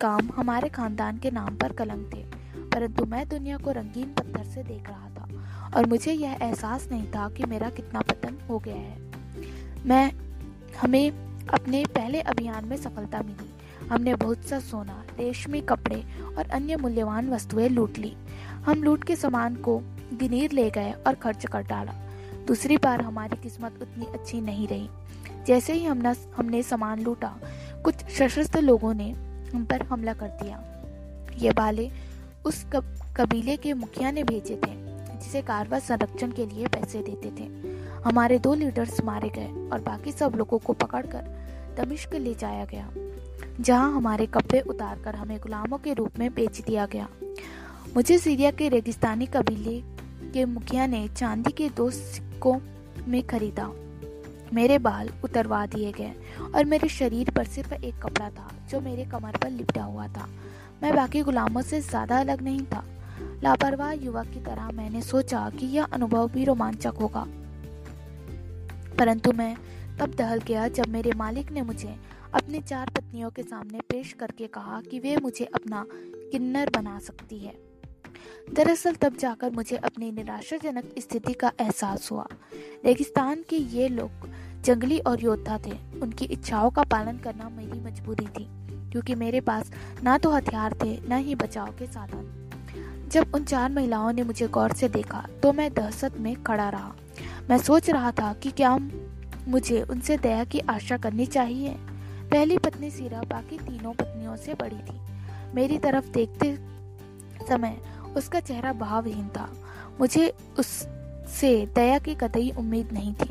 काम 0.00 0.30
हमारे 0.36 0.68
खानदान 0.68 1.18
के 1.18 1.30
नाम 1.30 1.56
पर 1.56 1.72
कलंक 1.72 2.12
थे, 2.14 2.24
परंतु 2.68 3.04
मैं 3.04 3.28
दुनिया 3.28 3.58
को 3.58 3.72
रंगीन 3.72 4.14
पत्थर 4.14 4.44
से 4.44 4.62
देख 4.62 4.88
रहा 4.88 5.08
था, 5.10 5.28
और 5.76 5.86
मुझे 5.86 6.12
यह 6.12 6.38
एहसास 6.42 6.88
नहीं 6.90 7.06
था 7.06 7.28
कि 7.28 7.44
मेरा 7.44 7.70
कितना 7.70 8.00
पतन 8.00 8.38
हो 8.50 8.58
गया 8.58 8.74
है। 8.74 8.98
मैं, 9.86 10.12
हमें 10.80 11.10
अपने 11.48 11.84
पहले 11.84 12.20
अभियान 12.20 12.64
में 12.64 12.76
सफलता 12.76 13.22
मिली। 13.22 13.50
हमने 13.90 14.14
बहुत 14.14 14.44
सा 14.44 14.58
सोना 14.60 15.04
रेशमी 15.18 15.60
कपड़े 15.60 16.04
और 16.38 16.50
अन्य 16.50 16.76
मूल्यवान 16.76 17.30
वस्तुएँ 17.30 17.68
लूट 17.68 17.98
ली। 17.98 18.16
हम 18.64 18.82
लूट 18.82 19.04
के 19.04 19.16
सामान 19.16 19.56
को 19.56 19.78
गिनीर 20.14 20.52
ले 20.52 20.70
गए 20.70 20.92
और 20.92 21.14
खर्च 21.14 21.46
कर 21.46 21.62
डाला। 21.62 21.92
दूसरी 22.46 22.76
बार 22.76 23.00
हमारी 23.00 23.36
किस्मत 23.36 23.82
उतनी 23.82 24.06
अच्छी 24.06 24.40
नहीं 24.40 24.68
रही। 24.68 24.88
जैसे 25.46 25.72
ही 25.72 25.84
हमने 25.84 26.14
हमने 26.36 26.62
सामान 26.62 27.00
लूटा 27.00 27.36
कुछ 27.84 27.94
सशस्त्र 27.94 28.60
लोगों 28.60 28.94
ने 28.94 29.10
हम 29.54 29.64
पर 29.64 29.82
हमला 29.82 30.12
कर 30.12 30.28
दिया। 30.28 30.62
ये 31.38 31.52
बाले 31.52 31.90
उस 32.44 32.64
कब, 32.72 32.84
कबीले 33.16 33.56
के 33.56 33.72
मुखिया 33.72 34.10
ने 34.10 34.22
भेजे 34.24 34.56
थे 34.56 34.74
जिसे 35.18 35.42
कारवा 35.42 35.78
संरक्षण 35.78 36.32
के 36.32 36.46
लिए 36.46 36.66
पैसे 36.66 37.02
देते 37.02 37.30
थे। 37.40 37.44
हमारे 38.04 38.38
दो 38.38 38.54
लीडर्स 38.54 39.00
मारे 39.00 39.28
गए 39.28 39.68
और 39.68 39.80
बाकी 39.80 40.12
सब 40.12 40.34
लोगों 40.36 40.58
को 40.58 40.72
पकड़कर 40.72 41.24
दमिश्क 41.78 42.14
ले 42.14 42.34
जाया 42.34 42.64
गया। 42.64 42.90
जहाँ 43.60 43.92
हमारे 43.92 44.26
कपड़े 44.26 44.60
उतारकर 44.60 45.14
हमें 45.14 45.38
गुलामों 45.38 45.78
के 45.78 45.92
रूप 45.92 46.18
में 46.18 46.34
बेच 46.34 46.60
दिया 46.60 46.86
गया। 46.86 47.08
मुझे 47.94 48.18
सीरिया 48.18 48.50
के 48.50 48.68
रेगिस्तानी 48.68 49.26
कबीले 49.26 49.80
के 50.32 50.44
मुखिया 50.44 50.86
ने 50.86 51.08
चांदी 51.08 51.52
के 51.52 51.68
दो 51.68 51.90
सिक्कों 51.90 52.58
में 53.08 53.22
खरीदा। 53.26 53.70
मेरे 54.54 54.78
बाल 54.78 55.10
उतरवा 55.24 55.66
दिए 55.66 55.92
गए 55.92 56.12
और 56.54 56.64
मेरे 56.64 56.88
शरीर 56.88 57.30
पर 57.30 57.44
सिर्फ़ 57.44 57.74
एक 57.74 57.94
कपड़ा 58.02 58.28
था, 58.30 58.50
जो 58.70 58.80
मेरे 58.80 59.04
कमर 59.04 59.36
पर 59.36 59.50
लिपटा 59.50 59.82
हुआ 59.82 60.06
था। 60.08 60.28
मैं 60.82 60.94
बाकी 60.96 61.22
गुलामों 61.22 61.62
से 61.62 61.80
ज़्यादा 61.80 62.20
अलग 62.20 62.42
नहीं 62.42 62.60
था। 62.60 62.84
लापरवाह 63.42 63.92
युवक 63.92 64.26
की 64.26 64.40
तरह 64.40 64.70
मैंने 64.70 65.02
सोचा 65.02 65.50
कि 65.50 65.66
यह 65.66 65.84
अनुभव 65.84 66.28
भी 66.28 66.44
रोमांचक 66.44 66.94
होगा। 67.00 67.26
परंतु 68.98 69.32
मैं 69.32 69.56
तब 70.00 70.14
दहल 70.14 70.38
गया 70.38 70.68
जब 70.68 70.86
मेरे 70.88 71.12
मालिक 71.16 71.52
ने 71.52 71.62
मुझे 71.62 71.96
अपनी 72.34 72.60
चार 72.60 72.90
पत्नियों 72.90 73.30
के 73.30 73.42
सामने 73.42 73.80
पेश 73.90 74.12
करके 74.12 74.46
कहा 74.46 74.80
कि 74.80 74.98
वे 74.98 75.16
मुझे 75.16 75.44
अपना 75.44 75.84
किन्नर 75.92 76.70
बना 76.70 76.98
सकती 76.98 77.38
है। 77.38 77.54
दरअसल 78.54 78.94
तब 78.94 79.16
जाकर 79.16 79.50
मुझे 79.50 79.76
अपनी 79.76 80.10
निराशाजनक 80.12 80.94
स्थिति 80.98 81.32
का 81.32 81.52
एहसास 81.60 82.10
हुआ। 82.12 82.26
रेगिस्तान 82.84 83.44
के 83.48 83.56
ये 83.56 83.88
लोग 83.88 84.28
जंगली 84.64 84.98
और 84.98 85.22
योद्धा 85.22 85.58
थे। 85.66 85.72
उनकी 86.02 86.24
इच्छाओं 86.24 86.70
का 86.70 86.82
पालन 86.82 87.18
करना 87.18 87.48
मेरी 87.48 87.80
मजबूरी 87.80 88.26
थी, 88.28 88.46
क्योंकि 88.92 89.14
मेरे 89.14 89.40
पास 89.40 89.70
ना 90.02 90.16
तो 90.18 90.30
हथियार 90.30 90.74
थे, 90.84 90.98
न 91.08 91.18
ही 91.18 91.34
बचाव 91.34 91.74
के 91.78 91.86
साधन। 91.86 93.08
जब 93.12 93.34
उन 93.34 93.44
चार 93.44 93.70
महिलाओं 93.72 94.12
ने 94.12 94.22
मुझे 94.22 94.48
गौर 94.48 94.72
से 94.72 94.88
देखा 94.88 95.26
तो 95.42 95.52
मैं 95.52 95.72
दहशत 95.74 96.16
में 96.18 96.42
खड़ा 96.42 96.68
रहा। 96.68 96.94
मैं 97.50 97.58
सोच 97.58 97.90
रहा 97.90 98.12
था 98.12 98.32
कि 98.32 98.50
क्या 98.50 98.76
मुझे 99.48 99.82
उनसे 99.82 100.16
दया 100.18 100.44
की 100.44 100.58
आशा 100.60 100.96
करनी 100.96 101.26
चाहिए? 101.26 101.76
पहली 102.30 102.58
पत्नी 102.58 102.90
सीरा 102.90 103.20
बाकी 103.20 103.58
तीनों 103.58 103.92
पत्नियों 103.92 104.36
से 104.36 104.54
बड़ी 104.54 104.76
थी। 104.76 105.00
मेरी 105.54 105.78
तरफ़ 105.78 106.06
देखते 106.06 106.58
समय 107.48 107.76
उसका 108.16 108.40
चेहरा 108.40 108.72
भावहीन 108.72 109.28
था। 109.28 109.48
मुझे 110.00 110.32
उससे 110.58 111.66
दया 111.74 111.98
की 111.98 112.14
कतई 112.14 112.50
उम्मीद 112.58 112.92
नहीं 112.92 113.14
थी। 113.14 113.30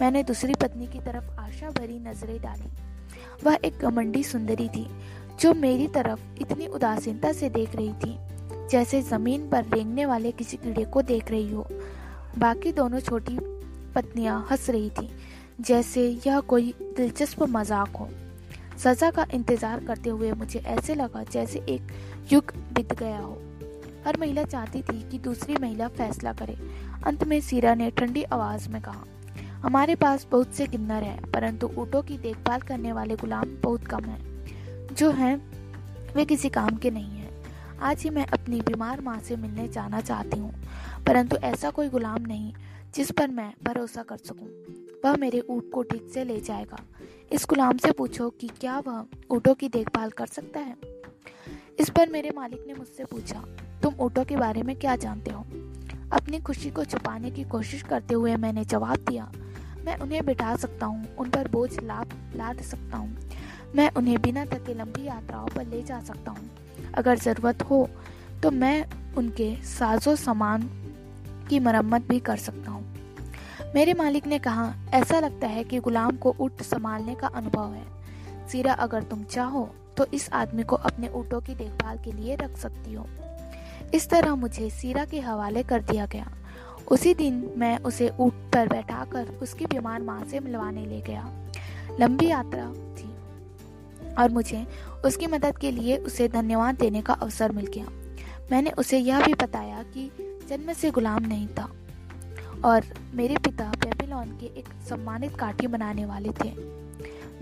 मैंने 0.00 0.22
दूसरी 0.22 0.54
पत्नी 0.54 0.86
की 0.86 0.98
तरफ़ 0.98 1.40
आशा 1.40 1.70
भरी 1.70 1.98
नज़रें 1.98 2.40
डाली। 2.42 2.70
वह 3.44 3.58
एक 3.64 3.78
गमंडी 3.78 4.22
सुंदरी 4.22 4.68
थी, 4.68 4.86
जो 5.40 5.54
मेरी 5.54 5.86
तरफ़ 5.88 6.20
इतनी 6.40 6.66
उदासीनता 6.66 7.32
से 7.32 7.48
देख 7.48 7.76
रही 7.76 7.92
थी, 7.92 8.16
जैसे 8.70 9.02
ज़मीन 9.02 9.48
पर 9.48 9.64
रेंगने 9.64 10.06
वाले 10.06 10.32
किसी 10.32 10.56
कीड़े 10.56 10.84
को 10.84 11.02
देख 11.02 11.30
रही 11.30 11.52
हो। 11.52 11.66
बाकी 12.38 12.72
दोनों 12.72 13.00
छोटी 13.00 13.38
पत्नियाँ 13.94 14.46
हंस 14.50 14.70
रही 14.70 14.90
थी, 14.90 15.08
जैसे 15.60 16.08
यह 16.26 16.40
कोई 16.40 16.74
दिलचस्प 16.96 17.42
मज़ाक 17.42 17.96
हो। 17.96 18.08
सजा 18.78 19.10
का 19.10 19.26
इंतज़ार 19.34 19.84
करते 19.84 20.10
हुए 20.10 20.32
मुझे 20.32 20.58
ऐसे 20.58 20.94
लगा 20.94 21.22
जैसे 21.22 21.58
एक 21.68 21.92
युग 22.32 22.52
बीत 22.74 22.92
गया 22.92 23.18
हो। 23.18 23.36
हर 24.06 24.16
महिला 24.20 24.42
चाहती 24.44 24.82
थी 24.82 25.02
कि 25.10 25.18
दूसरी 25.18 25.56
महिला 25.60 25.88
फैसला 25.88 26.32
करे। 26.32 26.56
अंत 27.06 27.24
में 27.24 27.40
सीरा 27.40 27.74
ने 27.74 27.90
ठंडी 27.90 28.22
आवाज़ 28.22 28.68
में 28.68 28.80
कहा, 28.82 29.04
हमारे 29.62 29.94
पास 29.94 30.26
बहुत 30.30 30.54
से 30.54 30.66
किन्नर 30.66 31.02
हैं, 31.02 31.30
परंतु 31.32 31.70
ऊँटों 31.78 32.02
की 32.02 32.18
देखभाल 32.18 32.60
करने 32.60 32.92
वाले 32.92 33.16
गुलाम 33.16 33.56
बहुत 33.62 33.86
कम 33.86 34.04
हैं। 34.04 34.94
जो 34.94 35.10
हैं, 35.10 35.36
वे 36.16 36.24
किसी 36.24 36.48
काम 36.48 36.76
के 36.76 36.90
नहीं 36.90 37.10
हैं। 37.10 37.24
आज 37.80 38.02
ही 38.02 38.10
मैं 38.10 38.26
अपनी 38.26 38.60
बीमार 38.60 39.00
माँ 39.00 39.18
से 39.18 39.36
मिलने 39.36 39.68
जाना 39.68 40.00
चाहती 40.00 40.38
हूँ, 40.38 40.52
परंतु 41.06 41.36
ऐसा 41.44 41.70
कोई 41.70 41.88
गुलाम 41.88 42.22
नहीं 42.22 42.52
जिस 42.94 43.10
पर 43.10 43.28
मैं 43.30 43.52
भरोसा 43.64 44.02
कर 44.02 44.16
सकूँ। 44.18 44.48
वह 45.04 45.16
मेरे 45.16 45.40
ऊँट 45.40 45.70
को 45.70 45.82
ठीक 45.82 46.08
से 46.14 46.24
ले 46.24 46.40
जाएगा। 46.40 46.78
इस 47.32 47.46
गुलाम 47.48 47.76
से 47.76 47.90
पूछो 47.92 48.28
कि 48.30 48.48
क्या 48.60 48.78
वह 48.78 49.04
ऊँटों 49.30 49.54
की 49.54 49.68
देखभाल 49.68 50.10
कर 50.10 50.26
सकता 50.26 50.60
है? 50.60 50.76
इस 51.80 51.90
पर 51.90 52.08
मेरे 52.08 52.30
मालिक 52.36 52.64
ने 52.66 52.74
मुझसे 52.74 53.04
पूछा, 53.04 53.44
तुम 53.82 53.94
ऊँटों 54.00 54.24
के 54.24 54.36
बारे 54.36 54.62
में 54.62 54.74
क्या 54.76 54.96
जानते 54.96 55.30
हो? 55.30 55.44
अपनी 56.12 56.40
खुशी 56.40 56.70
को 56.70 56.84
छुपाने 56.84 57.30
की 57.30 57.44
कोशिश 57.44 57.82
करते 57.82 58.14
हुए 58.14 58.36
मैंने 58.36 58.64
जवाब 58.64 59.04
दिया, 59.08 59.30
मैं 59.84 59.96
उन्हें 59.98 60.24
बिठा 60.26 60.54
सकता 60.56 60.86
हूँ, 60.86 61.16
उन 61.16 61.30
पर 61.30 61.48
बोझ 61.48 61.70
लाभ 61.80 62.12
लाद 62.36 62.60
सकता 62.62 62.96
हूँ। 62.96 63.16
मैं 63.76 63.90
उन्हें 63.90 64.20
बिना 64.22 64.44
थके 64.46 64.74
लंबी 64.74 65.06
यात्राओं 65.06 65.46
पर 65.46 65.66
ले 65.66 65.82
जा 65.82 66.00
सकता 66.00 66.30
हूँ। 66.30 66.50
अगर 66.94 67.18
ज़रूरत 67.18 67.62
हो 67.62 67.88
तो 68.42 68.50
मैं 68.52 68.84
उनके 69.16 69.54
साजो 69.64 70.14
सामान 70.16 70.62
की 71.48 71.58
मरम्मत 71.60 72.02
भी 72.02 72.18
कर 72.20 72.36
सकता 72.38 72.70
हूँ। 72.70 72.95
मेरे 73.74 73.94
मालिक 73.94 74.26
ने 74.26 74.38
कहा, 74.38 74.72
ऐसा 74.94 75.18
लगता 75.20 75.46
है 75.46 75.64
कि 75.64 75.78
गुलाम 75.78 76.16
को 76.16 76.34
ऊँट 76.40 76.62
संभालने 76.62 77.14
का 77.14 77.26
अनुभव 77.26 77.72
है। 77.72 78.48
सीरा, 78.48 78.72
अगर 78.72 79.02
तुम 79.02 79.24
चाहो 79.24 79.68
तो 79.96 80.06
इस 80.14 80.28
आदमी 80.32 80.62
को 80.62 80.76
अपने 80.76 81.08
ऊँटों 81.08 81.40
की 81.40 81.54
देखभाल 81.54 81.98
के 81.98 82.12
लिए 82.12 82.36
रख 82.36 82.56
सकती 82.56 82.94
हो। 82.94 83.06
इस 83.94 84.08
तरह 84.10 84.34
मुझे 84.34 84.70
सीरा 84.70 85.04
के 85.04 85.20
हवाले 85.20 85.62
कर 85.62 85.82
दिया 85.82 86.06
गया। 86.06 86.30
उसी 86.90 87.14
दिन 87.14 87.50
मैं 87.56 87.78
उसे 87.78 88.08
ऊँट 88.20 88.32
पर 88.54 88.68
बैठाकर 88.68 89.28
उसकी 89.42 89.66
बीमार 89.66 90.02
माँ 90.02 90.24
से 90.24 90.40
मिलवाने 90.40 90.84
ले 90.86 91.00
गया। 91.00 91.30
लंबी 92.00 92.26
यात्रा 92.26 92.66
थी 92.96 93.10
और 94.14 94.30
मुझे 94.30 94.66
उसकी 95.04 95.26
मदद 95.26 95.58
के 95.58 95.70
लिए 95.70 95.96
उसे 95.96 96.28
धन्यवाद 96.28 96.74
देने 96.74 97.02
का 97.02 97.12
अवसर 97.12 97.52
मिल 97.52 97.66
गया। 97.66 97.86
मैंने 98.52 98.70
उसे 98.70 98.98
यह 98.98 99.26
भी 99.26 99.34
बताया 99.34 99.82
कि 99.94 100.10
जन्म 100.48 100.72
से 100.72 100.90
गुलाम 100.90 101.26
नहीं 101.26 101.48
था। 101.48 101.68
और 102.64 102.84
मेरे 103.14 103.36
पिता 103.36 103.70
बेबीलोन 103.76 104.36
के 104.38 104.46
एक 104.58 104.68
सम्मानित 104.88 105.36
काठी 105.36 105.66
बनाने 105.66 106.04
वाले 106.04 106.30
थे। 106.34 106.52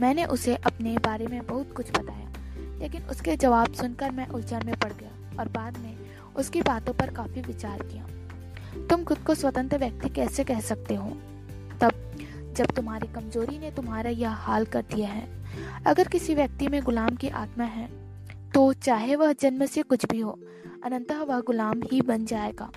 मैंने 0.01 0.25
उसे 0.25 0.55
अपने 0.57 0.97
बारे 0.99 1.27
में 1.27 1.47
बहुत 1.47 1.73
कुछ 1.73 1.91
बताया, 1.91 2.33
लेकिन 2.79 3.03
उसके 3.03 3.37
जवाब 3.37 3.73
सुनकर 3.73 4.11
मैं 4.11 4.27
उलझन 4.29 4.67
में 4.67 4.75
पड़ 4.77 4.93
गया 4.93 5.39
और 5.39 5.49
बाद 5.49 5.79
में 5.79 5.97
उसकी 6.37 6.63
बातों 6.63 6.95
पर 6.95 7.11
काफ़ी 7.11 7.41
विचार 7.41 7.83
किया। 7.83 8.07
तुम 8.87 9.05
खुद 9.05 9.19
को 9.19 9.35
स्वतंत्र 9.35 9.79
व्यक्ति 9.79 10.09
कैसे 10.09 10.45
कह 10.45 10.61
सकते 10.61 10.95
हो? 10.95 11.11
तब 11.81 11.93
जब 12.57 12.67
तुम्हारी 12.67 13.07
कमज़ोरी 13.07 13.59
ने 13.59 13.71
तुम्हारा 13.71 14.11
यह 14.11 14.31
हाल 14.31 14.65
कर 14.67 14.83
दिया 14.95 15.09
है, 15.09 15.29
अगर 15.87 16.09
किसी 16.09 16.35
व्यक्ति 16.35 16.69
में 16.69 16.83
गुलाम 16.83 17.17
की 17.17 17.29
आत्मा 17.29 17.65
है 17.65 17.89
तो 18.55 18.73
चाहे 18.73 19.17
वह 19.17 19.33
जन्म 19.33 19.65
से 19.67 19.83
कुछ 19.83 20.05
भी 20.07 20.21
हो, 20.21 20.39
अनंतः 20.85 21.23
वह 21.23 21.41
गुलाम 21.41 21.83
ही 21.83 22.01
बन 22.03 22.25
जाएगा। 22.25 22.71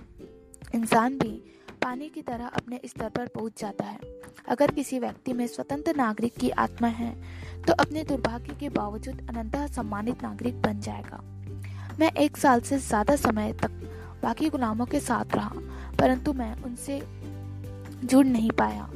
इंसान 0.76 1.18
भी 1.18 1.42
पानी 1.88 2.08
की 2.10 2.22
तरह 2.22 2.46
अपने 2.48 2.80
स्तर 2.86 3.10
पर 3.10 3.28
पहुँच 3.28 3.60
जाता 3.60 3.84
है। 3.86 4.00
अगर 4.48 4.72
किसी 4.72 4.98
व्यक्ति 5.00 5.34
में 5.34 5.46
स्वतंत्र 5.48 5.96
नागरिक 5.96 6.34
की 6.36 6.50
आत्मा 6.64 6.88
है 6.88 7.12
तो 7.64 7.74
अपने 7.74 8.04
दुर्भाग्य 8.04 8.56
के 8.60 8.70
बावजूद 8.70 9.22
अनंतः 9.30 9.68
सम्मानित 9.68 10.24
नागरिक 10.24 10.62
बन 10.62 10.80
जाएगा। 10.80 11.22
मैं 12.00 12.12
एक 12.14 12.38
साल 12.38 12.62
से 12.62 12.78
ज़्यादा 12.80 13.16
समय 13.16 13.54
तक 13.54 13.80
बाकी 14.24 14.50
गुलामों 14.50 14.86
के 14.86 15.00
साथ 15.00 15.36
रहा 15.36 15.52
परंतु 16.00 16.34
मैं 16.34 16.52
उनसे 16.64 17.02
जुड़ 18.04 18.26
नहीं 18.26 18.52
पाया। 18.52 18.90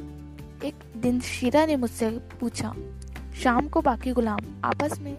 एक 0.64 0.84
दिन 0.96 1.20
शीरा 1.20 1.64
ने 1.66 1.76
मुझसे 1.76 2.10
पूछा 2.40 2.74
शाम 3.42 3.68
को 3.68 3.80
बाकी 3.80 4.12
गुलाम 4.12 4.60
आपस 4.64 4.98
में 5.00 5.16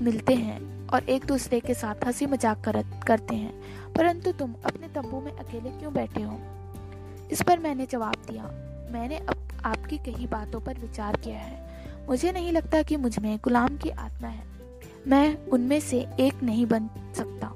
मिलते 0.00 0.34
हैं 0.36 0.88
और 0.88 1.08
एक 1.08 1.26
दूसरे 1.26 1.60
के 1.60 1.74
साथ 1.74 2.06
हँसी 2.06 2.26
मज़ाक 2.26 2.64
कर, 2.64 2.82
करते 3.06 3.34
हैं 3.34 3.92
परंतु 3.92 4.32
तुम 4.32 4.54
अपने 4.64 4.88
तंबू 4.88 5.20
में 5.20 5.32
अकेले 5.32 5.70
क्यों 5.70 5.92
बैठे 5.94 6.22
हो? 6.22 6.40
इस 7.32 7.42
पर 7.42 7.58
मैंने 7.58 7.86
जवाब 7.86 8.14
दिया, 8.26 8.42
मैंने 8.92 9.18
अब 9.18 9.36
आपकी 9.66 9.98
कही 10.00 10.26
बातों 10.26 10.60
पर 10.60 10.78
विचार 10.78 11.16
किया 11.16 11.38
है। 11.38 12.06
मुझे 12.08 12.32
नहीं 12.32 12.52
लगता 12.52 12.82
कि 12.82 12.96
मुझमें 12.96 13.36
गुलाम 13.44 13.76
की 13.76 13.90
आत्मा 13.90 14.28
है। 14.28 14.44
मैं 15.08 15.46
उनमें 15.48 15.78
से 15.80 15.98
एक 16.20 16.42
नहीं 16.42 16.66
बन 16.66 16.88
सकता, 17.16 17.52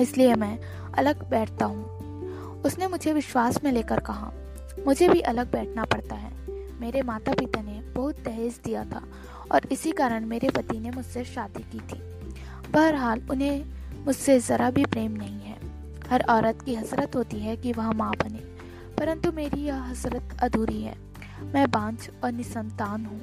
इसलिए 0.00 0.34
मैं 0.34 0.58
अलग 0.94 1.28
बैठता 1.30 1.64
हूँ। 1.64 2.62
उसने 2.62 2.86
मुझे 2.86 3.12
विश्वास 3.12 3.62
में 3.64 3.70
लेकर 3.72 4.00
कहा, 4.00 4.32
मुझे 4.86 5.08
भी 5.08 5.20
अलग 5.22 5.50
बैठना 5.52 5.84
पड़ता 5.84 6.14
है। 6.14 6.32
मेरे 6.80 7.02
माता 7.02 7.32
पिता 7.32 7.62
ने 7.62 7.80
बहुत 7.94 8.24
दहेज 8.24 8.60
दिया 8.64 8.84
था 8.84 9.02
और 9.52 9.66
इसी 9.72 9.92
कारण 9.92 10.24
मेरे 10.24 10.50
पति 10.50 10.78
ने 10.78 10.90
मुझसे 10.90 11.24
शादी 11.24 11.62
की 11.62 11.80
थी। 11.80 12.00
बहरहाल, 12.72 13.22
उन्हें 13.30 13.64
मुझसे 14.06 14.38
ज़रा 14.40 14.70
भी 14.70 14.84
प्रेम 14.84 15.12
नहीं 15.12 15.40
है। 15.40 15.58
हर 16.10 16.24
औरत 16.30 16.62
की 16.62 16.74
हसरत 16.74 17.16
होती 17.16 17.40
है 17.40 17.56
कि 17.56 17.72
वह 17.72 17.92
माँ 17.92 18.12
बने। 18.14 18.55
परंतु 18.98 19.32
मेरी 19.32 19.60
यह 19.60 19.82
हसरत 19.82 20.36
अधूरी 20.42 20.80
है। 20.82 20.94
मैं 21.44 21.70
बांझ 21.70 22.08
और 22.24 22.32
निसंतान 22.32 23.04
हूँ। 23.06 23.20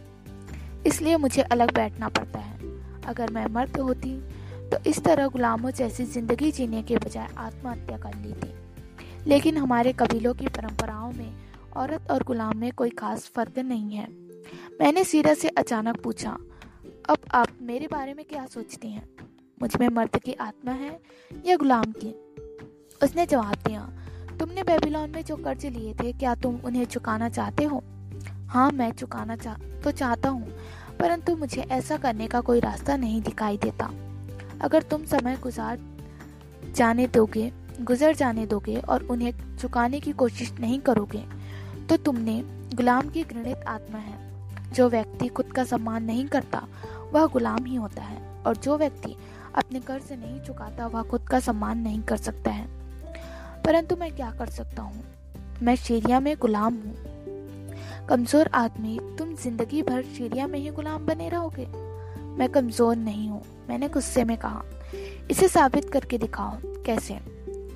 इसलिए 0.86 1.18
मुझे 1.18 1.42
अलग 1.42 1.74
बैठना 1.74 2.10
पड़ता 2.10 2.40
है। 2.40 2.72
अगर 3.04 3.32
मैं 3.32 3.46
मर्द 3.46 3.78
होती 3.78 4.20
तो 4.70 4.78
इस 4.90 5.04
तरह 5.04 5.28
गुलामों 5.28 5.72
जैसी 5.72 6.04
ज़िंदगी 6.06 6.52
जीने 6.52 6.82
के 6.84 6.98
बजाय 6.98 7.28
आत्महत्या 7.38 7.98
कर 7.98 8.16
ली 8.16 8.34
थी 8.34 8.54
लेकिन 9.28 9.58
हमारे 9.58 9.94
कबीलों 9.94 10.34
की 10.34 10.48
परंपराओं 10.48 11.12
में 11.12 11.34
औरत 11.78 12.12
और 12.12 12.24
गुलाम 12.24 12.58
में 12.58 12.72
कोई 12.72 12.90
खास 12.90 13.30
फ़र्क 13.36 13.60
नहीं 13.60 13.96
है। 13.96 14.08
मैंने 14.82 15.04
सीरा 15.04 15.34
से 15.34 15.50
अचानक 15.50 16.02
पूछा, 16.02 16.32
अब 17.10 17.18
आप 17.32 17.48
मेरे 17.62 17.88
बारे 17.88 18.14
में 18.14 18.24
क्या 18.26 18.46
सोचती 18.46 18.92
हैं? 18.92 19.08
मुझमें 19.62 19.88
मर्द 19.90 20.18
की 20.18 20.34
आत्मा 20.34 20.72
है 20.72 21.00
या 21.46 21.56
गुलाम 21.56 21.94
की? 21.96 22.14
उसने 23.02 23.26
जवाब 23.26 23.56
दिया 23.68 23.82
तुमने 24.40 24.64
बेबीलोन 24.64 25.10
में 25.10 25.24
जो 25.24 25.36
कर्ज 25.38 25.66
लिए 25.68 25.94
थे, 25.94 26.12
क्या 26.14 26.36
तुम 26.36 26.60
उन्हें 26.66 26.86
चुकाना 26.86 27.30
चाहते 27.30 27.64
हो? 27.64 27.84
हाँ 28.48 28.70
मैं 28.72 28.92
चुकाना 28.92 29.36
चाह 29.36 29.56
तो 29.84 29.92
चाहता 29.92 30.30
हूँ, 30.30 30.48
परंतु 31.00 31.36
मुझे 31.36 31.62
ऐसा 31.62 31.98
करने 31.98 32.28
का 32.28 32.42
कोई 32.42 32.60
रास्ता 32.60 32.96
नहीं 32.98 33.22
दिखाई 33.22 33.58
देता। 33.58 33.90
अगर 34.62 34.82
तुम 34.82 35.04
समय 35.06 35.38
गुजार 35.38 35.80
जाने 36.76 37.08
दोगे, 37.08 37.52
गुजर 37.82 38.16
जाने 38.16 38.46
दोगे 38.46 38.76
और 38.80 39.04
उन्हें 39.04 39.58
चुकाने 39.58 40.00
की 40.00 40.12
कोशिश 40.14 40.54
नहीं 40.60 40.80
करोगे 40.82 41.24
तो 41.90 41.98
तुमने 41.98 42.42
गुलाम 42.76 43.10
की 43.10 43.24
घृणित 43.24 43.64
आत्मा 43.68 44.00
है। 44.00 44.72
जो 44.74 44.88
व्यक्ति 44.90 45.28
खुद 45.28 45.46
का 45.46 45.64
सम्मान 45.66 46.04
नहीं 46.04 46.26
करता, 46.28 46.62
वह 47.14 47.26
गुलाम 47.28 47.66
ही 47.66 47.76
होता 47.76 48.04
है, 48.04 48.22
और 48.44 48.58
जो 48.58 48.78
व्यक्ति 48.78 49.16
अपने 49.56 49.80
कर्ज 49.80 50.12
नहीं 50.14 50.40
चुकाता, 50.42 50.88
वह 50.88 51.04
खुद 51.04 51.28
का 51.28 51.40
सम्मान 51.40 51.80
नहीं 51.80 52.02
कर 52.02 52.18
सकता 52.20 52.52
है। 52.52 52.68
परंतु 53.66 53.96
मैं 53.96 54.16
क्या 54.16 54.32
कर 54.32 54.46
सकता 54.46 54.82
हूँ? 54.82 55.04
मैं 55.64 55.76
शेरिया 55.76 56.20
में 56.20 56.36
गुलाम 56.38 56.74
हूँ। 56.74 56.96
कमज़ोर 58.10 58.48
आदमी, 58.48 59.00
तुम 59.18 59.36
ज़िंदगी 59.36 59.82
भर 59.82 60.04
शीरिया 60.04 60.48
में 60.48 60.60
ही 60.60 60.70
गुलाम 60.70 61.06
बने 61.06 61.30
रहोगे। 61.30 61.66
मैं 62.38 62.50
कमज़ोर 62.50 62.96
नहीं 62.96 63.30
हूँ, 63.30 63.44
मैंने 63.70 63.90
गुस्से 63.90 64.24
में 64.24 64.38
कहा। 64.38 64.64
इसे 65.32 65.48
साबित 65.48 65.90
करके 65.90 66.18
दिखाओ, 66.18 66.58
कैसे? 66.86 67.20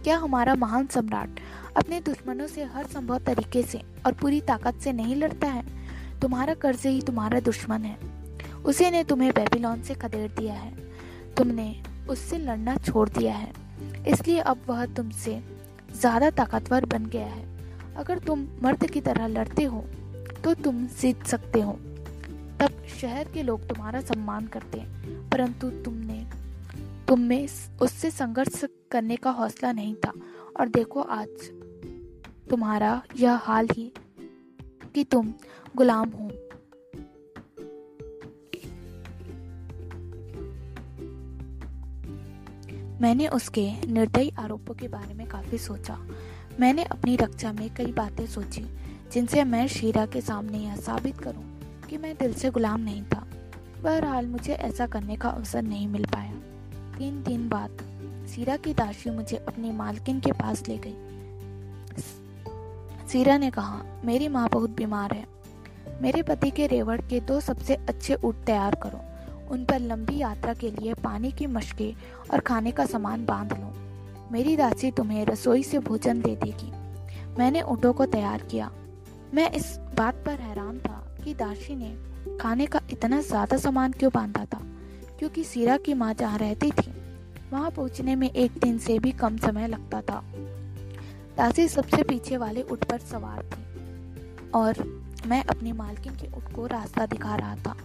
क्या 0.03 0.17
हमारा 0.17 0.55
महान 0.55 0.87
सम्राट 0.87 1.29
अपने 1.77 1.99
दुश्मनों 1.99 2.47
से 2.47 2.63
हर 2.63 2.85
संभव 2.85 3.17
तरीके 3.17 3.63
से 3.63 3.81
और 4.05 4.13
पूरी 4.13 4.41
ताकत 4.41 4.75
से 4.75 4.91
नहीं 4.91 5.15
लड़ता 5.15 5.47
है? 5.47 5.63
तुम्हारा 6.21 6.53
कर्ज 6.53 6.85
ही 6.85 7.01
तुम्हारा 7.01 7.39
दुश्मन 7.39 7.81
है। 7.81 7.97
उसी 8.65 8.91
ने 8.91 9.03
तुम्हें 9.03 9.31
बेबीलोन 9.31 9.81
से 9.81 9.93
खदेड़ 9.93 10.31
दिया 10.31 10.53
है। 10.53 10.71
तुमने 11.37 11.83
उससे 12.09 12.37
लड़ना 12.37 12.75
छोड़ 12.75 13.09
दिया 13.09 13.33
है। 13.33 13.53
इसलिए 14.07 14.39
अब 14.39 14.61
वह 14.67 14.85
तुमसे 14.85 15.56
ज़्यादा 15.97 16.29
ताकतवर 16.31 16.85
बन 16.85 17.05
गया 17.07 17.25
है। 17.27 17.45
अगर 17.95 18.19
तुम 18.19 18.47
मर्द 18.63 18.85
की 18.85 19.01
तरह 19.01 19.27
लड़ते 19.29 19.63
हो 19.65 19.83
तो 20.43 20.53
तुम 20.55 20.85
जीत 20.91 21.23
सकते 21.25 21.61
हो। 21.61 21.71
तब 22.59 22.83
शहर 22.91 23.31
के 23.33 23.43
लोग 23.43 23.67
तुम्हारा 23.67 24.01
सम्मान 24.01 24.47
करते 24.47 24.79
हैं, 24.79 25.29
परंतु 25.29 25.69
तुमने 25.83 26.25
तुम 27.07 27.19
में 27.21 27.47
उससे 27.81 28.11
संघर्ष 28.11 28.63
करने 28.91 29.15
का 29.15 29.31
हौसला 29.31 29.71
नहीं 29.71 29.93
था। 29.95 30.11
और 30.59 30.67
देखो 30.69 31.01
आज 31.01 31.49
तुम्हारा 32.49 33.01
यह 33.17 33.35
हाल 33.43 33.67
ही 33.71 33.91
कि 34.95 35.03
तुम 35.03 35.33
गुलाम 35.75 36.09
हो। 36.11 36.29
मैंने 43.01 43.27
उसके 43.27 43.71
निर्दयी 43.87 44.33
आरोपों 44.39 44.73
के 44.73 44.87
बारे 44.87 45.13
में 45.13 45.27
काफ़ी 45.27 45.57
सोचा। 45.57 45.97
मैंने 46.59 46.83
अपनी 46.83 47.15
रक्षा 47.15 47.53
में 47.53 47.73
कई 47.73 47.85
बातें 47.85 48.27
सोची, 48.27 48.77
जिनसे 49.13 49.43
मैं 49.43 49.67
शीरा 49.67 50.05
के 50.05 50.21
सामने 50.21 50.57
यह 50.57 50.75
साबित 50.75 51.17
करूँ 51.17 51.59
कि 51.89 51.97
मैं 51.97 52.15
दिल 52.15 52.33
से 52.33 52.49
गुलाम 52.49 52.81
नहीं 52.81 53.03
था। 53.03 53.27
बहरहाल, 53.83 54.27
मुझे 54.27 54.53
ऐसा 54.53 54.87
करने 54.87 55.15
का 55.15 55.29
अवसर 55.29 55.61
नहीं 55.61 55.87
मिल 55.87 56.05
पाया। 56.05 56.33
तीन 56.97 57.23
दिन 57.23 57.49
बाद 57.49 57.77
सीरा 58.27 58.57
की 58.57 58.73
दाशी 58.73 59.09
मुझे 59.09 59.37
अपनी 59.37 59.71
मालकिन 59.71 60.19
के 60.19 60.31
पास 60.31 60.63
ले 60.67 60.77
गई। 60.77 60.95
सीरा 63.07 63.37
ने 63.37 63.51
कहा, 63.51 63.81
मेरी 64.05 64.27
माँ 64.27 64.49
बहुत 64.49 64.69
बीमार 64.69 65.11
है। 65.11 65.27
मेरे 66.01 66.23
पति 66.23 66.51
के 66.51 66.67
रेवड़ 66.67 67.01
के 67.01 67.19
दो 67.19 67.39
सबसे 67.39 67.75
अच्छे 67.75 68.15
ऊट 68.15 68.35
तैयार 68.35 68.75
करो। 68.75 69.16
उन 69.51 69.63
पर 69.65 69.79
लंबी 69.79 70.17
यात्रा 70.17 70.53
के 70.53 70.71
लिए 70.71 70.93
पानी 70.93 71.31
की 71.31 71.47
मशकें 71.47 71.93
और 72.31 72.39
खाने 72.39 72.71
का 72.71 72.85
सामान 72.85 73.25
बाँध 73.25 73.53
लो। 73.53 73.73
मेरी 74.31 74.55
दासी 74.57 74.91
तुम्हें 74.91 75.25
रसोई 75.25 75.63
से 75.63 75.79
भोजन 75.79 76.21
दे 76.21 76.35
देगी। 76.35 76.71
मैंने 77.39 77.61
ऊँटों 77.61 77.93
को 77.93 78.05
तैयार 78.05 78.41
किया। 78.41 78.69
मैं 79.33 79.49
इस 79.51 79.77
बात 79.97 80.23
पर 80.25 80.39
हैरान 80.39 80.79
था 80.79 81.03
कि 81.23 81.33
दासी 81.33 81.75
ने 81.75 81.95
खाने 82.37 82.65
का 82.65 82.81
इतना 82.91 83.21
ज़्यादा 83.21 83.57
सामान 83.57 83.91
क्यों 83.91 84.11
बांधा 84.15 84.45
था, 84.45 84.61
क्योंकि 85.19 85.43
सीरा 85.43 85.77
की 85.77 85.93
माँ 85.93 86.13
जहाँ 86.13 86.37
रहती 86.37 86.71
थी, 86.71 86.91
वहाँ 87.51 87.71
पहुँचने 87.71 88.15
में 88.15 88.29
एक 88.29 88.59
दिन 88.59 88.77
से 88.77 88.99
भी 88.99 89.11
कम 89.11 89.37
समय 89.37 89.67
लगता 89.67 90.01
था। 90.01 90.23
दासी 91.37 91.67
सबसे 91.67 92.03
पीछे 92.03 92.37
वाले 92.37 92.61
उठ 92.61 92.83
पर 92.83 92.99
सवार 93.01 93.43
थी 93.45 94.51
और 94.51 94.83
मैं 95.27 95.43
अपनी 95.43 95.71
मालकिन 95.71 96.15
के 96.15 96.27
उठ 96.27 96.53
को 96.53 96.65
रास्ता 96.65 97.05
दिखा 97.05 97.35
रहा 97.35 97.55
था। 97.55 97.75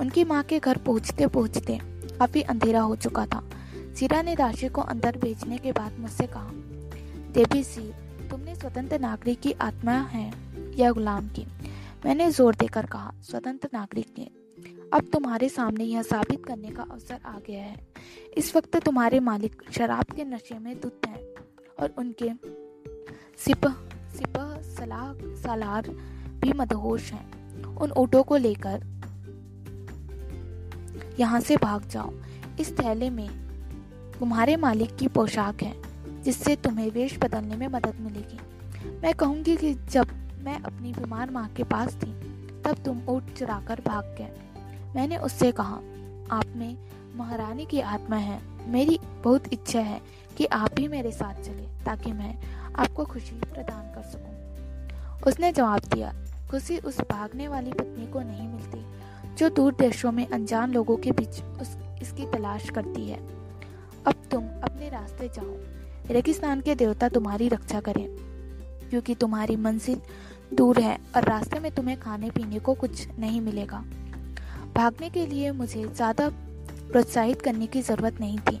उनकी 0.00 0.24
माँ 0.24 0.42
के 0.42 0.58
घर 0.58 0.78
पहुँचते 0.78 1.26
पहुँचते 1.26 1.78
काफ़ी 2.18 2.42
अंधेरा 2.42 2.80
हो 2.80 2.96
चुका 2.96 3.26
था। 3.26 3.42
सीरा 3.94 4.22
ने 4.22 4.34
दाशी 4.36 4.68
को 4.68 4.80
अंदर 4.80 5.16
भेजने 5.16 5.58
के 5.58 5.72
बाद 5.72 5.98
मुझसे 5.98 6.26
कहा, 6.26 6.50
देवी 7.32 7.62
सी 7.64 7.92
तुमने 8.30 8.54
स्वतंत्र 8.54 8.98
नागरिक 8.98 9.40
की 9.40 9.52
आत्मा 9.52 9.92
है 9.92 10.30
या 10.76 10.90
गुलाम 10.92 11.28
की? 11.28 11.46
मैंने 12.04 12.30
ज़ोर 12.30 12.54
देकर 12.54 12.86
कहा, 12.86 13.12
स्वतंत्र 13.22 13.68
नागरिक 13.74 14.14
की। 14.14 14.30
अब 14.92 15.08
तुम्हारे 15.12 15.48
सामने 15.48 15.84
यह 15.84 16.02
साबित 16.02 16.44
करने 16.46 16.70
का 16.70 16.82
अवसर 16.82 17.20
आ 17.26 17.38
गया 17.46 17.62
है। 17.62 17.76
इस 18.36 18.54
वक्त 18.56 18.76
तुम्हारे 18.76 19.20
मालिक 19.20 19.62
शराब 19.72 20.04
के 20.16 20.24
नशे 20.24 20.58
में 20.58 20.80
दुत 20.80 21.06
हैं 21.06 21.22
और 21.80 21.94
उनके 21.98 22.30
सिपह 23.38 23.74
सिपह 24.16 24.60
सलाह, 24.62 25.12
सलार 25.42 25.88
भी 26.40 26.52
मदहोश 26.52 27.12
हैं। 27.12 27.76
उन 27.76 27.90
ऊँटों 27.90 28.22
को 28.22 28.36
लेकर 28.36 28.82
यहाँ 31.20 31.40
से 31.40 31.56
भाग 31.56 31.88
जाओ। 31.88 32.12
इस 32.60 32.78
थैले 32.78 33.10
में 33.10 33.28
तुम्हारे 34.18 34.56
मालिक 34.56 34.96
की 34.96 35.08
पोशाक 35.08 35.62
है, 35.62 35.74
जिससे 36.22 36.56
तुम्हें 36.56 36.90
वेश 36.90 37.18
बदलने 37.18 37.56
में 37.56 37.68
मदद 37.68 37.94
मिलेगी। 38.00 38.38
मैं 39.02 39.14
कहूँगी 39.14 39.56
कि 39.56 39.74
जब 39.74 40.06
मैं 40.38 40.62
अपनी 40.62 40.92
बीमार 40.92 41.30
माँ 41.30 41.48
के 41.48 41.64
पास 41.64 41.94
थी, 41.94 42.12
तब 42.62 42.76
तुम 42.84 43.02
ऊट 43.08 43.34
चुराकर 43.34 43.80
भाग 43.86 44.04
गए। 44.18 44.30
मैंने 44.96 45.16
उससे 45.16 45.52
कहा, 45.52 45.74
आप 46.30 46.44
में 46.56 46.76
महारानी 47.16 47.66
की 47.66 47.80
आत्मा 47.80 48.16
है, 48.16 48.40
मेरी 48.66 48.98
बहुत 49.24 49.52
इच्छा 49.52 49.80
है 49.80 50.00
कि 50.36 50.46
आप 50.46 50.74
भी 50.74 50.88
मेरे 50.88 51.12
साथ 51.12 51.34
चले, 51.34 51.84
ताकि 51.84 52.12
मैं 52.12 52.38
आपको 52.74 53.04
खुशी 53.04 53.36
प्रदान 53.36 53.94
कर 53.94 54.02
सकूँ। 54.02 55.22
उसने 55.26 55.52
जवाब 55.52 55.80
दिया, 55.94 56.14
खुशी 56.50 56.78
उस 56.78 57.00
भागने 57.00 57.48
वाली 57.48 57.72
पत्नी 57.72 58.06
को 58.06 58.20
नहीं 58.20 58.48
मिलती 58.48 58.93
जो 59.38 59.48
दूर 59.48 59.74
देशों 59.74 60.12
में 60.12 60.26
अनजान 60.26 60.72
लोगों 60.72 60.96
के 60.96 61.10
बीच 61.10 61.40
उस, 61.60 61.76
इसकी 62.02 62.26
तलाश 62.32 62.68
करती 62.70 63.08
है। 63.08 63.18
अब 64.06 64.14
तुम 64.30 64.44
अपने 64.64 64.88
रास्ते 64.88 65.28
जाओ। 65.28 66.12
रेगिस्तान 66.12 66.60
के 66.60 66.74
देवता 66.74 67.08
तुम्हारी 67.08 67.48
रक्षा 67.48 67.80
करें, 67.80 68.06
क्योंकि 68.90 69.14
तुम्हारी 69.14 69.56
मंजिल 69.56 70.00
दूर 70.54 70.80
है 70.80 70.96
और 71.16 71.24
रास्ते 71.24 71.58
में 71.60 71.70
तुम्हें 71.72 71.98
खाने 72.00 72.30
पीने 72.30 72.58
को 72.58 72.74
कुछ 72.74 73.06
नहीं 73.18 73.40
मिलेगा। 73.40 73.84
भागने 74.74 75.08
के 75.10 75.26
लिए 75.26 75.50
मुझे 75.52 75.84
ज़्यादा 75.86 76.28
प्रोत्साहित 76.28 77.42
करने 77.42 77.66
की 77.66 77.82
ज़रूरत 77.82 78.20
नहीं 78.20 78.38
थी। 78.40 78.60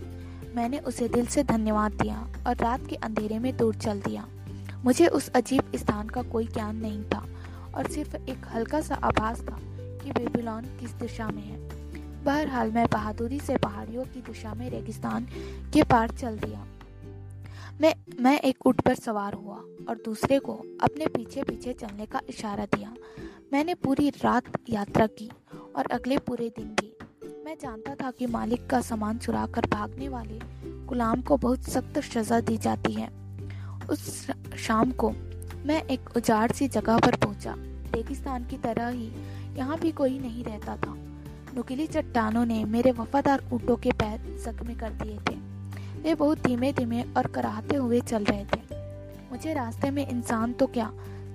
मैंने 0.56 0.78
उसे 0.80 1.08
दिल 1.08 1.26
से 1.26 1.42
धन्यवाद 1.44 1.92
दिया 1.92 2.16
और 2.46 2.56
रात 2.56 2.86
के 2.86 2.96
अंधेरे 2.96 3.38
में 3.38 3.56
दूर 3.56 3.74
चल 3.76 4.00
दिया। 4.00 4.26
मुझे 4.84 5.06
उस 5.08 5.28
अजीब 5.32 5.72
स्थान 5.76 6.08
का 6.08 6.22
कोई 6.22 6.46
ज्ञान 6.46 6.76
नहीं 6.76 7.02
था 7.04 7.24
और 7.74 7.90
सिर्फ़ 7.90 8.16
एक 8.16 8.46
हल्का 8.46 8.80
सा 8.80 8.94
आभास 8.94 9.40
था। 9.40 9.58
कि 10.04 10.10
बेबीलोन 10.10 10.62
किस 10.80 10.90
दिशा 10.90 11.28
में 11.28 11.42
है। 11.42 11.56
बहरहाल, 12.24 12.70
मैं 12.72 12.86
बहादुरी 12.92 13.40
से 13.40 13.56
पहाड़ियों 13.56 14.04
की 14.04 14.20
दिशा 14.20 14.54
में 14.54 14.70
रेगिस्तान 14.70 15.26
के 15.74 15.82
पार 15.82 16.10
चल 16.10 16.38
दिया। 16.38 16.66
मैं 17.80 17.94
मैं 18.20 18.40
एक 18.40 18.66
ऊँट 18.66 18.80
पर 18.80 18.94
सवार 18.94 19.34
हुआ 19.34 19.56
और 19.88 20.02
दूसरे 20.04 20.38
को 20.38 20.54
अपने 20.82 21.06
पीछे 21.06 21.42
पीछे 21.42 21.72
चलने 21.72 22.06
का 22.06 22.20
इशारा 22.28 22.64
दिया। 22.64 22.94
मैंने 23.52 23.74
पूरी 23.74 24.10
रात 24.10 24.44
यात्रा 24.70 25.06
की 25.06 25.30
और 25.76 25.86
अगले 25.86 26.18
पूरे 26.18 26.48
दिन 26.48 26.68
भी। 26.68 26.96
मैं 27.44 27.56
जानता 27.62 27.94
था 27.94 28.10
कि 28.10 28.26
मालिक 28.26 28.66
का 28.66 28.80
सामान 28.80 29.18
चुरा 29.18 29.46
कर 29.46 29.66
भागने 29.66 30.08
वाले 30.08 30.38
गुलाम 30.86 31.22
को 31.22 31.36
बहुत 31.36 31.62
सख्त 31.62 31.98
सजा 31.98 32.40
दी 32.40 32.56
जाती 32.56 32.92
है। 32.92 33.08
उस 33.90 34.30
शाम 34.58 34.90
को 34.90 35.10
मैं 35.66 35.82
एक 35.82 36.16
उजाड़ 36.16 36.52
सी 36.52 36.68
जगह 36.68 36.98
पर 36.98 37.16
पहुँचा। 37.16 37.54
रेगिस्तान 37.94 38.44
की 38.44 38.58
तरह 38.58 38.88
ही 38.88 39.10
यहाँ 39.56 39.78
भी 39.78 39.90
कोई 39.92 40.18
नहीं 40.18 40.44
रहता 40.44 40.76
था। 40.76 40.94
नुकीली 41.56 41.86
चट्टानों 41.86 42.44
ने 42.46 42.64
मेरे 42.64 42.92
वफादार 42.92 43.42
ऊँटों 43.52 43.76
के 43.76 43.92
पैर 43.92 44.20
जख्मी 44.44 44.74
कर 44.74 44.90
दिए 44.90 45.18
थे। 45.28 45.34
वे 46.02 46.14
बहुत 46.14 46.38
धीमे 46.38 46.72
धीमे 46.72 47.02
और 47.16 47.26
कराहते 47.26 47.76
हुए 47.76 48.00
चल 48.00 48.24
रहे 48.24 48.44
थे। 48.44 48.62
मुझे 49.30 49.54
रास्ते 49.54 49.90
में 49.90 50.06
इंसान 50.08 50.52
तो 50.52 50.66
क्या 50.66 50.90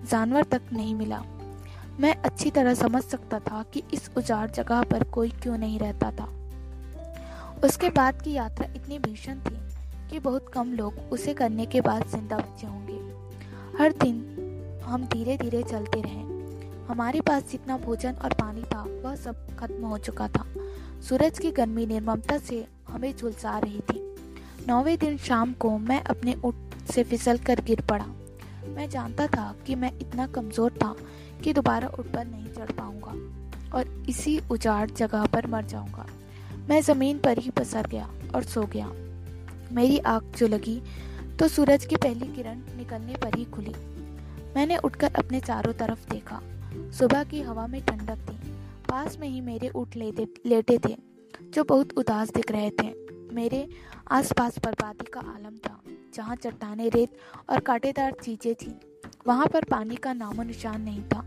जानवर 0.10 0.44
तक 0.44 0.62
नहीं 0.74 0.96
मिला। 0.96 1.24
मैं 2.00 2.16
अच्छी 2.16 2.52
तरह 2.52 2.74
समझ 2.74 3.04
सकता 3.04 3.40
था 3.40 3.64
कि 3.64 3.84
इस 3.94 4.10
उजाड़ 4.18 4.50
जगह 4.52 4.84
पर 4.84 5.04
कोई 5.04 5.30
क्यों 5.30 5.58
नहीं 5.58 5.80
रहता 5.80 6.12
था। 6.12 6.28
उसके 7.64 7.90
बाद 7.90 8.22
की 8.22 8.34
यात्रा 8.34 8.68
इतनी 8.76 9.00
भीषण 9.00 9.40
थी 9.40 9.58
कि 10.10 10.20
बहुत 10.20 10.50
कम 10.54 10.74
लोग 10.74 10.94
उसे 11.12 11.34
करने 11.34 11.66
के 11.66 11.82
बाद 11.82 12.08
ज़िंदा 12.08 12.38
बचे 12.38 12.68
होंगे। 12.68 13.00
हर 13.80 13.92
दिन 13.92 14.82
हम 14.86 15.06
धीरे 15.06 15.38
धीरे 15.38 15.64
चलते 15.64 16.02
रहे। 16.02 16.39
हमारे 16.90 17.20
पास 17.22 17.44
जितना 17.52 17.78
भोजन 17.78 18.14
और 18.14 18.34
पानी 18.34 18.62
था, 18.64 18.82
वह 19.04 19.16
सब 19.16 19.56
खत्म 19.58 19.86
हो 19.86 19.98
चुका 19.98 20.28
था। 20.28 20.46
सूरज 21.10 21.40
की 21.40 21.52
गर्मी 21.52 21.86
निर्ममता 21.86 22.38
से 22.38 22.66
हमें 22.90 23.14
झुलसा 23.16 23.58
रही 23.60 23.80
थी। 23.80 24.00
नौवे 24.68 24.96
दिन 24.98 25.18
शाम 25.18 25.54
को 25.54 25.78
मैं 25.78 26.02
अपने 26.04 26.34
ऊँट 26.46 26.90
से 26.92 27.04
फिसल 27.04 27.38
कर 27.38 27.62
गिर 27.62 27.82
पड़ा। 27.82 28.06
मैं 28.68 28.90
जानता 28.90 29.28
था 29.28 29.54
कि 29.68 29.76
मैं 29.76 29.92
इतना 30.00 30.28
कमज़ोर 30.28 30.72
था 30.74 30.96
कि 31.44 31.54
दोबारा 31.54 31.88
ऊँट 32.00 32.12
पर 32.14 32.26
नहीं 32.26 32.48
चढ़ 32.48 32.72
पाऊँगा 32.72 33.78
और 33.78 34.06
इसी 34.10 34.40
उजाड़ 34.52 34.90
जगह 34.90 35.26
पर 35.26 35.48
मर 35.48 35.66
जाऊँगा। 35.66 36.08
मैं 36.70 36.82
ज़मीन 36.82 37.20
पर 37.20 37.38
ही 37.38 37.50
पसर 37.50 37.88
गया 37.88 38.10
और 38.36 38.44
सो 38.44 38.66
गया। 38.74 38.92
मेरी 39.72 40.00
आँख 40.00 40.38
जो 40.38 40.48
लगी 40.48 40.82
तो 41.40 41.48
सूरज 41.48 41.86
की 41.86 41.96
पहली 41.96 42.34
किरण 42.36 42.62
निकलने 42.78 43.16
पर 43.16 43.38
ही 43.38 43.46
खुली। 43.46 43.76
मैंने 44.56 44.78
उठकर 44.78 45.14
अपने 45.16 45.40
चारों 45.40 45.74
तरफ़ 45.74 46.10
देखा। 46.12 46.42
सुबह 46.76 47.24
की 47.24 47.42
हवा 47.42 47.68
में 47.68 47.82
ठंडक 47.86 48.18
थी। 48.30 48.38
पास 48.90 49.18
में 49.20 49.28
ही 49.28 49.42
मेरे 49.42 49.70
ऊँट 49.70 49.96
लेटे 50.46 50.78
थे, 50.78 50.98
जो 51.50 51.64
बहुत 51.64 51.94
उदास 51.98 52.32
दिख 52.34 52.52
रहे 52.52 52.70
थे। 52.70 52.94
मेरे 53.34 53.68
आसपास 54.12 54.60
बर्बादी 54.66 55.06
का 55.06 55.20
आलम 55.20 55.58
था, 55.58 55.80
जहाँ 56.14 56.36
चट्टाने 56.36 56.90
रेत 56.90 57.10
और 57.50 57.60
कांटेदार 57.60 58.16
चीज़ें 58.24 58.56
थीं। 58.56 58.74
वहाँ 59.28 59.48
पर 59.48 59.64
पानी 59.64 59.96
का 59.96 60.14
नामो 60.14 60.44
निशान 60.44 60.82
नहीं 60.82 61.04
था। 61.04 61.26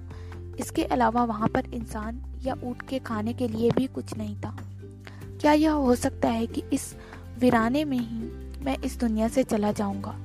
इसके 0.60 0.84
अलावा 0.84 1.24
वहाँ 1.24 1.48
पर 1.48 1.66
इंसान 1.74 2.22
या 2.42 2.54
ऊँट 2.64 2.82
के 2.88 2.98
खाने 2.98 3.32
के 3.32 3.48
लिए 3.48 3.70
भी 3.70 3.86
कुछ 3.86 4.16
नहीं 4.16 4.36
था। 4.36 4.56
क्या 5.40 5.52
यह 5.52 5.72
हो 5.72 5.94
सकता 5.94 6.28
है 6.28 6.46
कि 6.46 6.62
इस 6.72 6.94
वीराने 7.38 7.84
में 7.84 7.98
ही 7.98 8.28
मैं 8.64 8.78
इस 8.78 8.98
दुनिया 8.98 9.28
से 9.28 9.42
चला 9.42 9.72
जाऊँगा? 9.72 10.18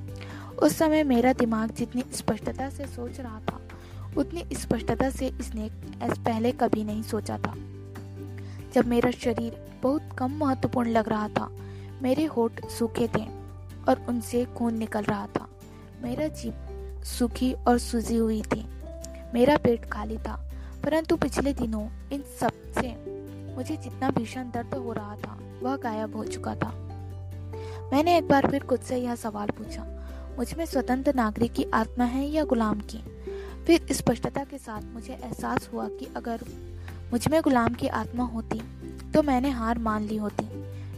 उस 0.62 0.76
समय 0.76 1.02
मेरा 1.04 1.32
दिमाग 1.32 1.70
जितनी 1.70 2.04
स्पष्टता 2.12 2.70
से 2.70 2.86
सोच 2.86 3.20
रहा 3.20 3.40
था 3.40 3.57
उतनी 4.18 4.44
स्पष्टता 4.52 5.08
से 5.10 5.26
इसने 5.30 5.68
पहले 6.02 6.52
कभी 6.52 6.84
नहीं 6.84 7.02
सोचा 7.02 7.38
था। 7.38 7.54
जब 8.74 8.86
मेरा 8.86 9.10
शरीर 9.10 9.56
बहुत 9.82 10.08
कम 10.18 10.36
महत्वपूर्ण 10.36 10.90
लग 10.90 11.08
रहा 11.08 11.28
था, 11.28 11.48
मेरे 12.02 12.24
होठ 12.24 12.64
सूखे 12.68 13.08
थे 13.08 13.26
और 13.88 14.04
उनसे 14.08 14.44
खून 14.56 14.74
निकल 14.74 15.02
रहा 15.02 15.26
था। 15.26 15.46
मेरा 16.02 16.26
जीप 16.28 17.02
सूखी 17.04 17.52
और 17.52 17.78
सूजी 17.78 18.16
हुई 18.16 18.42
थी। 18.42 18.64
मेरा 19.34 19.56
पेट 19.56 19.84
खाली 19.84 20.18
था, 20.18 20.34
परंतु 20.84 21.16
पिछले 21.16 21.52
दिनों 21.52 21.86
इन 22.12 22.22
सबसे 22.40 22.88
मुझे 23.56 23.76
जितना 23.76 24.10
भीषण 24.10 24.50
दर्द 24.50 24.74
हो 24.74 24.92
रहा 24.92 25.16
था, 25.16 25.38
वह 25.62 25.76
गायब 25.76 26.16
हो 26.16 26.24
चुका 26.24 26.54
था। 26.54 26.70
मैंने 27.92 28.16
एक 28.18 28.28
बार 28.28 28.50
फिर 28.50 28.62
खुद 28.62 28.80
से 28.80 28.96
यह 28.96 29.14
सवाल 29.14 29.50
पूछा, 29.50 29.86
मुझमें 30.38 30.64
स्वतंत्र 30.66 31.14
नागरिक 31.14 31.52
की 31.52 31.64
आत्मा 31.74 32.04
है 32.04 32.26
या 32.26 32.44
गुलाम 32.44 32.80
की? 32.80 33.02
फिर 33.68 33.86
स्पष्टता 33.92 34.42
के 34.44 34.58
साथ 34.58 34.82
मुझे 34.84 35.12
एहसास 35.14 35.68
हुआ 35.72 35.86
कि 35.90 36.06
अगर 36.16 36.40
मुझमें 37.12 37.40
गुलाम 37.42 37.74
की 37.74 37.88
आत्मा 37.88 38.24
होती 38.24 38.60
तो 39.12 39.22
मैंने 39.22 39.50
हार 39.50 39.78
मान 39.78 40.04
ली 40.04 40.16
होती। 40.16 40.44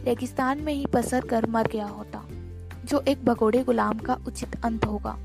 रेगिस्तान 0.05 0.61
में 0.61 0.73
ही 0.73 0.85
पसर 0.87 1.25
कर 1.27 1.47
मर 1.47 1.67
गया 1.67 1.87
होता, 1.87 2.23
जो 2.85 3.01
एक 3.01 3.25
भगोड़े 3.25 3.63
गुलाम 3.65 3.99
का 3.99 4.17
उचित 4.29 4.55
अंत 4.65 4.85
होगा। 4.85 5.17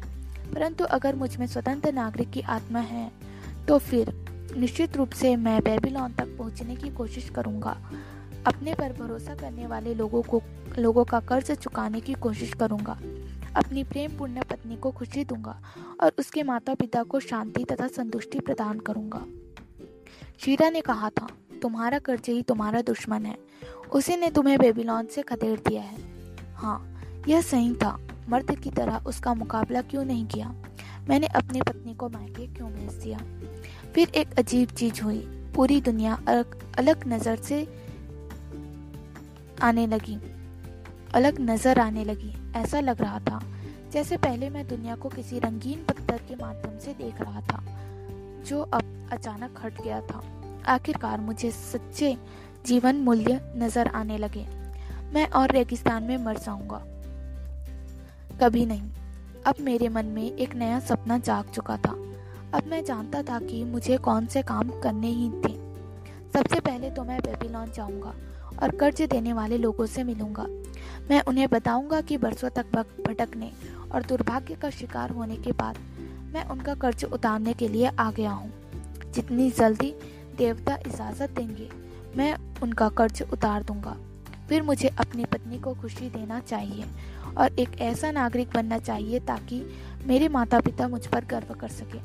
परंतु 0.54 0.84
अगर 0.84 1.16
मुझमें 1.16 1.46
स्वतंत्र 1.48 1.92
नागरिक 1.94 2.32
की 2.32 2.42
आत्मा 2.42 2.80
है 2.80 3.12
तो 3.68 3.78
फिर 3.80 4.14
निश्चित 4.58 4.98
रूप 4.98 5.12
से 5.12 5.36
मैं 5.36 5.60
बेबीलोन 5.62 6.14
तक 6.14 6.36
पहुँचने 6.38 6.76
की 6.76 6.90
कोशिश 6.90 7.30
करूँगा। 7.30 7.78
अपने 8.48 8.74
पर 8.74 8.94
भरोसा 8.94 9.36
करने 9.36 9.68
वाले 9.68 9.94
लोगों 9.94 10.22
को, 10.22 10.42
लोगों 10.78 11.06
का 11.06 11.20
कर्ज 11.20 11.52
चुकाने 11.52 12.02
की 12.02 12.14
कोशिश 12.14 12.54
करूँगा। 12.54 12.98
अपनी 13.56 13.84
प्रेम 13.84 14.18
पूर्ण 14.18 14.42
पत्नी 14.42 14.76
को 14.76 14.92
खुशी 14.92 15.24
दूँगा 15.26 15.62
और 16.02 16.12
उसके 16.20 16.44
माता 16.44 16.74
पिता 16.74 17.04
को 17.04 17.20
शांति 17.20 17.64
तथा 17.64 17.88
संतुष्टि 17.88 18.40
प्रदान 18.40 18.80
करूँगा। 18.80 19.26
शीरा 20.40 20.70
ने 20.70 20.82
कहा 20.82 21.10
था 21.10 21.28
तुम्हारा 21.62 22.00
कर्ज 22.00 22.30
ही 22.30 22.42
तुम्हारा 22.42 22.82
दुश्मन 22.82 23.26
है। 23.26 23.38
उसी 23.94 24.16
ने 24.16 24.30
तुम्हें 24.32 24.58
बेबीलोन 24.60 25.06
से 25.06 25.22
खदेड़ 25.22 25.60
दिया 25.60 25.82
है। 25.82 25.98
हाँ 26.56 26.80
यह 27.28 27.42
सही 27.42 27.74
था। 27.76 28.00
मर्द 28.30 28.52
की 28.60 28.72
तरह 28.72 29.04
उसका 29.08 29.34
मुकाबला 29.34 29.82
क्यों 29.82 30.06
नहीं 30.06 30.26
किया? 30.26 30.54
मैंने 31.10 31.28
अपनी 31.28 31.62
पत्नी 31.62 31.94
को 31.94 32.10
मायके 32.10 32.48
क्यों 32.48 32.72
भेज 32.72 32.94
दिया? 32.94 33.18
फिर 33.96 34.10
एक 34.10 34.40
अजीब 34.40 34.70
चीज़ 34.70 35.02
हुई। 35.02 35.18
पूरी 35.56 35.82
दुनिया 35.82 36.20
अलग, 36.28 36.78
अलग 36.78 37.08
नज़र 37.08 37.36
से 37.36 37.68
आने 39.62 39.88
लगी। 39.88 40.18
अलग 41.14 41.40
नज़र 41.40 41.80
आने 41.80 42.04
लगी। 42.04 42.34
ऐसा 42.56 42.80
लग 42.80 43.02
रहा 43.02 43.20
था, 43.20 43.42
जैसे 43.94 44.18
पहले 44.18 44.50
मैं 44.50 44.68
दुनिया 44.68 44.96
को 44.96 45.10
किसी 45.10 45.40
रंगीन 45.40 45.84
पत्थर 45.84 46.18
के 46.18 46.36
माध्यम 46.36 46.78
से 46.80 46.94
देख 46.94 47.22
रहा 47.22 47.42
था, 47.42 47.64
जो 48.48 48.62
अब 48.64 49.10
अचानक 49.12 49.60
हट 49.64 49.82
गया 49.82 50.02
था। 50.02 50.22
आखिरकार 50.66 51.20
मुझे 51.20 51.52
सच्चे 51.52 52.16
जीवन 52.66 52.96
मूल्य 52.96 53.40
नज़र 53.56 53.88
आने 53.88 54.18
लगे। 54.18 54.46
मैं 55.14 55.28
और 55.30 55.52
रेगिस्तान 55.52 56.04
में 56.04 56.18
मर 56.18 56.38
जाऊँगा। 56.38 56.82
कभी 58.42 58.66
नहीं। 58.66 58.90
अब 59.46 59.56
मेरे 59.62 59.90
मन 59.90 60.06
में 60.06 60.24
एक 60.24 60.56
नया 60.56 60.80
सपना 60.80 61.18
जाग 61.18 61.52
चुका 61.52 61.78
था। 61.78 61.92
अब 62.54 62.68
मैं 62.68 62.84
जानता 62.84 63.22
था 63.22 63.40
कि 63.40 63.64
मुझे 63.64 63.98
कौन 63.98 64.26
से 64.26 64.42
काम 64.42 64.70
करने 64.82 65.08
ही 65.08 65.30
थे। 65.30 65.54
सबसे 66.34 66.60
पहले 66.60 66.90
तो 66.90 67.04
मैं 67.04 67.20
बेबीलोन 67.20 67.72
जाऊँगा 67.72 68.14
और 68.64 68.76
कर्ज 68.76 69.02
देने 69.02 69.34
वाले 69.34 69.58
लोगों 69.58 69.86
से 69.86 70.04
मिलूँगा। 70.04 70.46
मैं 71.10 71.22
उन्हें 71.22 71.48
बताऊँगा 71.50 72.02
कि 72.02 72.18
बरसों 72.18 72.50
तक 72.50 72.76
भटकने 73.08 73.52
और 73.92 74.04
दुर्भाग्य 74.04 74.56
का 74.56 74.70
शिकार 74.70 75.10
होने 75.10 75.36
के 75.36 75.52
बाद 75.52 75.78
मैं 76.34 76.44
उनका 76.46 76.74
कर्ज 76.76 77.04
उतारने 77.06 77.54
के 77.54 77.68
लिए 77.68 77.92
आ 78.00 78.12
गया 78.12 78.32
हूँ। 78.32 78.52
जितनी 79.12 79.50
जल्दी 79.52 79.94
देवता 80.38 80.76
इजाज़त 80.88 81.32
देंगे, 81.32 81.70
मैं 82.18 82.36
उनका 82.64 82.90
कर्ज 82.90 83.22
उतार 83.34 83.64
दूँगा। 83.64 83.96
फिर 84.50 84.64
मुझे 84.64 84.88
अपनी 84.88 85.26
पत्नी 85.26 85.60
को 85.60 85.74
खुशी 85.74 86.10
देना 86.10 86.40
चाहिए 86.40 86.86
और 87.38 87.60
एक 87.60 87.80
ऐसा 87.82 88.12
नागरिक 88.12 88.50
बनना 88.54 88.78
चाहिए 88.78 89.20
ताकि 89.20 89.62
मेरे 90.06 90.28
माता 90.28 90.60
पिता 90.60 90.88
मुझ 90.88 91.06
पर 91.08 91.26
गर्व 91.26 91.54
कर 91.54 91.68
सके। 91.68 92.00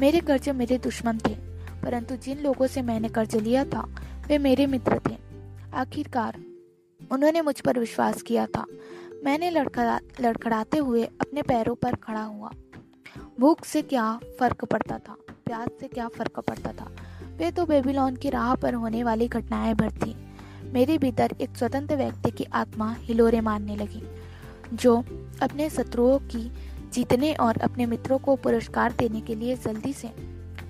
मेरे 0.00 0.20
कर्ज 0.20 0.48
मेरे 0.48 0.78
दुश्मन 0.78 1.18
थे, 1.18 1.34
परंतु 1.82 2.16
जिन 2.16 2.38
लोगों 2.38 2.66
से 2.66 2.82
मैंने 2.82 3.08
कर्ज 3.08 3.36
लिया 3.36 3.64
था, 3.64 3.88
वे 4.28 4.38
मेरे 4.38 4.66
मित्र 4.66 5.00
थे। 5.08 5.16
आखिरकार 5.74 6.38
उन्होंने 7.12 7.40
मुझ 7.40 7.60
पर 7.60 7.78
विश्वास 7.78 8.22
किया 8.22 8.46
था। 8.46 8.64
मैंने 9.24 9.50
लड़खड़ा, 9.50 10.00
लड़खड़ाते 10.20 10.78
हुए 10.78 11.04
अपने 11.04 11.42
पैरों 11.42 11.74
पर 11.74 11.94
खड़ा 11.94 12.22
हुआ। 12.22 12.50
भूख 13.40 13.64
से 13.64 13.82
क्या 13.82 14.20
फ़र्क 14.40 14.64
पड़ता 14.64 14.98
था? 14.98 15.16
प्याज 15.46 15.68
से 15.80 15.88
क्या 15.88 16.08
फ़र्क 16.08 16.40
पड़ता 16.40 16.72
था? 16.72 16.90
वे 17.36 17.50
तो 17.50 17.66
बेबीलोन 17.66 18.16
की 18.16 18.30
राह 18.30 18.54
पर 18.54 18.74
होने 18.74 19.04
वाली 19.04 19.28
घटनाएँ 19.28 19.74
भर 19.74 19.92
थी। 19.92 20.16
मेरे 20.64 20.98
भीतर 20.98 21.30
एक 21.40 21.56
स्वतंत्र 21.56 21.96
व्यक्ति 21.96 22.30
की 22.30 22.44
आत्मा 22.44 22.92
हिलोरे 22.92 23.40
मारने 23.40 23.76
लगी, 23.76 24.02
जो 24.72 25.04
अपने 25.42 25.70
शत्रुओं 25.70 26.18
की 26.18 26.52
जीतने 26.92 27.34
और 27.34 27.56
अपने 27.56 27.86
मित्रों 27.86 28.18
को 28.18 28.36
पुरस्कार 28.36 28.92
देने 28.92 29.20
के 29.20 29.34
लिए 29.34 29.56
जल्दी 29.56 29.92
से 29.92 30.08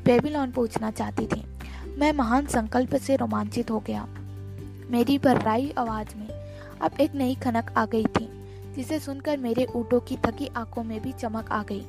बेबीलोन 0.04 0.50
पहुँचना 0.50 0.90
चाहती 0.90 1.26
थी। 1.26 1.44
मैं 1.98 2.12
महान 2.12 2.46
संकल्प 2.46 2.96
से 2.96 3.16
रोमांचित 3.16 3.70
हो 3.70 3.80
गया। 3.80 4.08
मेरी 4.90 5.18
भर्राई 5.18 5.74
आवाज़ 5.78 6.16
में। 6.16 6.28
अब 6.80 6.90
एक 7.00 7.14
नई 7.14 7.34
खनक 7.34 7.74
आ 7.76 7.86
गई 7.86 8.04
थी, 8.04 8.28
जिसे 8.74 8.98
सुनकर 8.98 9.36
मेरे 9.36 9.64
ऊँटों 9.64 10.00
की 10.00 10.16
थकी 10.16 10.46
आँखों 10.46 10.84
में 10.84 11.02
भी 11.02 11.12
चमक 11.12 11.52
आ 11.52 11.62
गई। 11.62 11.86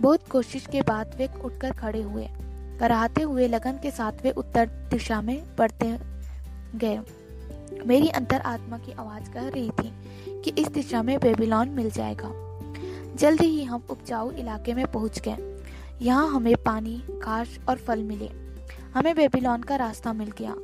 बहुत 0.00 0.28
कोशिश 0.28 0.66
के 0.66 0.82
बाद 0.82 1.14
वे 1.18 1.28
उठकर 1.44 1.72
खड़े 1.72 2.02
हुए। 2.02 2.28
कराहते 2.80 3.22
हुए 3.22 3.48
लगन 3.48 3.72
के 3.72 3.90
साथ 3.90 4.12
वे 4.22 4.30
उत्तर 4.30 4.66
दिशा 4.66 5.20
में 5.20 5.56
बढ़ते 5.58 5.98
गए। 6.74 7.00
मेरी 7.86 8.08
अंतर 8.08 8.40
आत्मा 8.40 8.78
की 8.78 8.92
आवाज़ 8.92 9.30
कह 9.30 9.48
रही 9.48 9.70
थी 9.70 9.92
कि 10.42 10.50
इस 10.50 10.68
दिशा 10.68 11.02
में 11.02 11.20
बेबीलोन 11.20 11.68
मिल 11.68 11.90
जाएगा। 11.90 12.30
जल्द 13.16 13.40
ही 13.40 13.64
हम 13.64 13.82
उपजाऊ 13.90 14.30
इलाके 14.30 14.74
में 14.74 14.92
पहुँच 14.92 15.20
गए। 15.20 15.62
यहाँ 16.02 16.28
हमें 16.28 16.56
पानी, 16.56 17.02
घास 17.22 17.58
और 17.68 17.76
फल 17.76 18.02
मिले। 18.02 18.30
हमें 18.94 19.16
बेबीलोन 19.16 19.62
का 19.62 19.76
रास्ता 19.76 20.12
मिल 20.12 20.30
गया। 20.30 20.56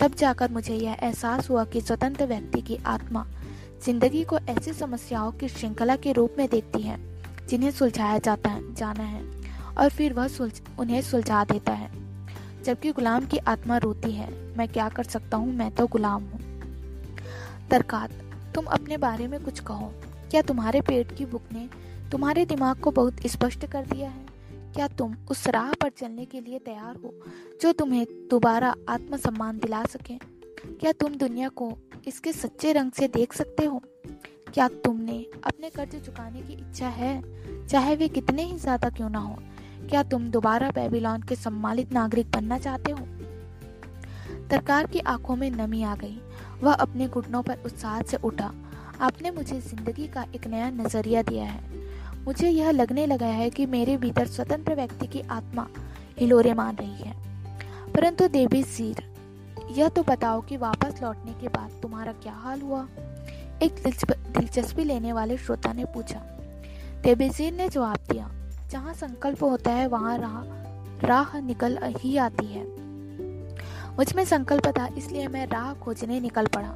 तब 0.00 0.14
जाकर 0.14 0.50
मुझे 0.50 0.74
यह 0.74 0.96
एहसास 1.00 1.50
हुआ 1.50 1.64
कि 1.64 1.80
स्वतंत्र 1.80 2.26
व्यक्ति 2.26 2.60
की 2.60 2.76
आत्मा 2.76 3.26
ज़िंदगी 3.84 4.24
को 4.24 4.38
ऐसी 4.38 4.72
समस्याओं 4.72 5.32
की 5.32 5.48
श्रृंखला 5.48 5.96
के 5.96 6.12
रूप 6.12 6.34
में 6.38 6.48
देखती 6.48 6.82
है, 6.82 7.20
जिन्हें 7.48 7.70
सुलझाया 7.70 8.18
जाता 8.18 8.50
है, 8.50 8.74
जाना 8.74 9.04
है, 9.04 9.24
और 9.78 9.88
फिर 9.88 10.12
वह 10.12 10.28
सुलझ, 10.28 10.60
उन्हें 10.78 11.02
सुलझा 11.02 11.44
देता 11.44 11.72
है। 11.72 11.90
जबकि 12.64 12.92
गुलाम 12.92 13.26
की 13.26 13.36
आत्मा 13.36 13.76
रोती 13.76 14.12
है, 14.12 14.56
मैं 14.58 14.68
क्या 14.68 14.88
कर 14.88 15.04
सकता 15.04 15.36
हूँ? 15.36 15.54
मैं 15.54 15.74
तो 15.74 15.86
गुलाम 15.86 16.22
हूँ। 16.22 16.40
तरकात, 17.70 18.10
तुम 18.54 18.64
अपने 18.64 18.96
बारे 18.96 19.26
में 19.26 19.44
कुछ 19.44 19.60
कहो। 19.60 19.92
क्या 20.30 20.42
तुम्हारे 20.42 20.80
पेट 20.80 21.16
की 21.16 21.26
भूख 21.26 21.42
ने 21.52 21.68
तुम्हारे 22.10 22.44
दिमाग 22.44 22.76
को 22.76 22.90
बहुत 22.90 23.16
स्पष्ट 23.26 23.66
कर 23.66 23.82
दिया 23.82 24.10
है? 24.10 24.25
क्या 24.76 24.86
तुम 24.88 25.14
उस 25.30 25.46
राह 25.48 25.72
पर 25.72 25.88
चलने 25.88 26.24
के 26.24 26.40
लिए 26.40 26.58
तैयार 26.58 26.96
हो, 26.96 27.12
जो 27.62 27.72
तुम्हें 27.72 28.06
दोबारा 28.30 28.74
आत्मसम्मान 28.88 29.58
दिला 29.58 29.84
सके? 29.84 30.14
क्या 30.70 30.92
तुम 30.92 31.14
दुनिया 31.14 31.48
को 31.48 31.72
इसके 32.06 32.32
सच्चे 32.32 32.72
रंग 32.72 32.92
से 32.92 33.08
देख 33.08 33.32
सकते 33.32 33.64
हो? 33.64 33.80
क्या 34.54 34.68
तुमने 34.68 35.26
अपने 35.44 35.70
कर्ज 35.70 35.94
चुकाने 35.96 36.42
की 36.42 36.52
इच्छा 36.52 36.88
है, 36.88 37.22
चाहे 37.66 37.96
वे 37.96 38.08
कितने 38.08 38.42
ही 38.42 38.58
ज़्यादा 38.58 38.90
क्यों 38.90 39.10
ना 39.10 39.18
हो? 39.18 39.38
क्या 39.88 40.02
तुम 40.02 40.28
दोबारा 40.30 40.70
बेबीलोन 40.70 41.22
के 41.22 41.36
सम्मानित 41.36 41.92
नागरिक 41.92 42.30
बनना 42.30 42.58
चाहते 42.58 42.92
हो? 42.92 43.06
तरकार 44.50 44.86
की 44.86 44.98
आँखों 44.98 45.36
में 45.36 45.50
नमी 45.50 45.82
आ 45.82 45.94
गई। 45.96 46.20
वह 46.62 46.72
अपने 46.72 47.08
घुटनों 47.08 47.42
पर 47.42 47.62
उत्साह 47.64 48.02
से 48.02 48.16
उठा। 48.16 48.52
आपने 49.00 49.30
मुझे 49.30 49.60
ज़िंदगी 49.60 50.06
का 50.06 50.26
एक 50.34 50.46
नया 50.46 50.70
नज़रिया 50.70 51.22
दिया 51.22 51.44
है। 51.44 51.85
मुझे 52.26 52.48
यह 52.48 52.70
लगने 52.70 53.06
लगा 53.06 53.26
है 53.26 53.50
कि 53.50 53.66
मेरे 53.66 53.96
भीतर 53.96 54.26
स्वतंत्र 54.26 54.74
व्यक्ति 54.74 55.06
की 55.06 55.20
आत्मा 55.20 55.66
हिलोरे 56.18 56.54
मान 56.54 56.76
रही 56.76 57.02
है। 57.02 57.14
परंतु 57.92 58.28
देवी 58.28 58.62
सीर, 58.62 59.02
यह 59.70 59.88
तो 59.88 60.02
बताओ 60.02 60.40
कि 60.40 60.56
वापस 60.56 61.02
लौटने 61.02 61.32
के 61.32 61.48
बाद 61.48 61.70
तुम्हारा 61.82 62.12
क्या 62.12 62.32
हाल 62.32 62.60
हुआ? 62.60 62.86
एक 63.62 63.82
दिलचस्पी 64.28 64.84
लेने 64.84 65.12
वाले 65.12 65.36
श्रोता 65.38 65.72
ने 65.72 65.84
पूछा। 65.84 66.18
देबेजीर 67.02 67.52
ने 67.52 67.68
जवाब 67.68 67.98
दिया, 68.10 68.30
जहाँ 68.70 68.94
संकल्प 68.94 69.42
होता 69.42 69.70
है, 69.70 69.86
वहाँ 69.86 70.18
राह 70.18 71.06
राह 71.06 71.38
निकल 71.40 71.78
ही 71.98 72.16
आती 72.16 72.46
है। 72.46 72.64
मुझमें 73.96 74.24
संकल्प 74.24 74.66
था, 74.68 74.86
इसलिए 74.98 75.28
मैं 75.28 75.46
राह 75.46 75.72
खोजने 75.74 76.20
निकल 76.20 76.46
पड़ा। 76.46 76.74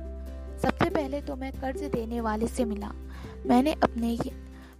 सबसे 0.62 0.90
पहले 0.90 1.20
तो 1.20 1.36
मैं 1.36 1.52
कर्ज 1.52 1.82
देने 1.82 2.20
वाले 2.20 2.46
से 2.46 2.64
मिला। 2.64 2.90
मैंने 3.46 3.72
अपने 3.72 4.16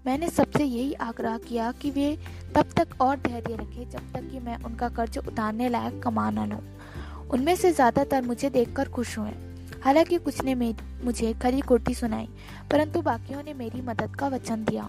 मैंने 0.04 0.28
सबसे 0.30 0.64
यही 0.64 0.92
आग्रह 1.02 1.36
किया 1.38 1.70
कि 1.72 1.90
वे 1.90 2.16
तब 2.54 2.70
तक 2.76 3.00
और 3.00 3.16
धैर्य 3.18 3.54
रखें 3.56 3.90
जब 3.90 4.12
तक 4.12 4.30
कि 4.30 4.38
मैं 4.38 4.56
उनका 4.64 4.88
कर्ज 4.88 5.18
उतारने 5.18 5.68
लायक 5.68 6.00
कमा 6.02 6.28
न 6.30 6.48
लूँ। 6.50 6.60
उनमें 7.30 7.54
से 7.56 7.72
ज़्यादातर 7.72 8.22
मुझे 8.22 8.50
देखकर 8.50 8.88
खुश 8.88 9.16
हुए। 9.18 9.30
हालाँकि 9.84 10.18
कुछ 10.18 10.42
ने 10.44 10.54
मुझे 10.54 11.32
खरी 11.42 11.60
कोटी 11.60 11.94
सुनाई, 11.94 12.28
परंतु 12.70 13.02
बाकियों 13.02 13.42
ने 13.42 13.54
मेरी 13.54 13.80
मदद 13.82 14.16
का 14.16 14.28
वचन 14.28 14.64
दिया। 14.64 14.84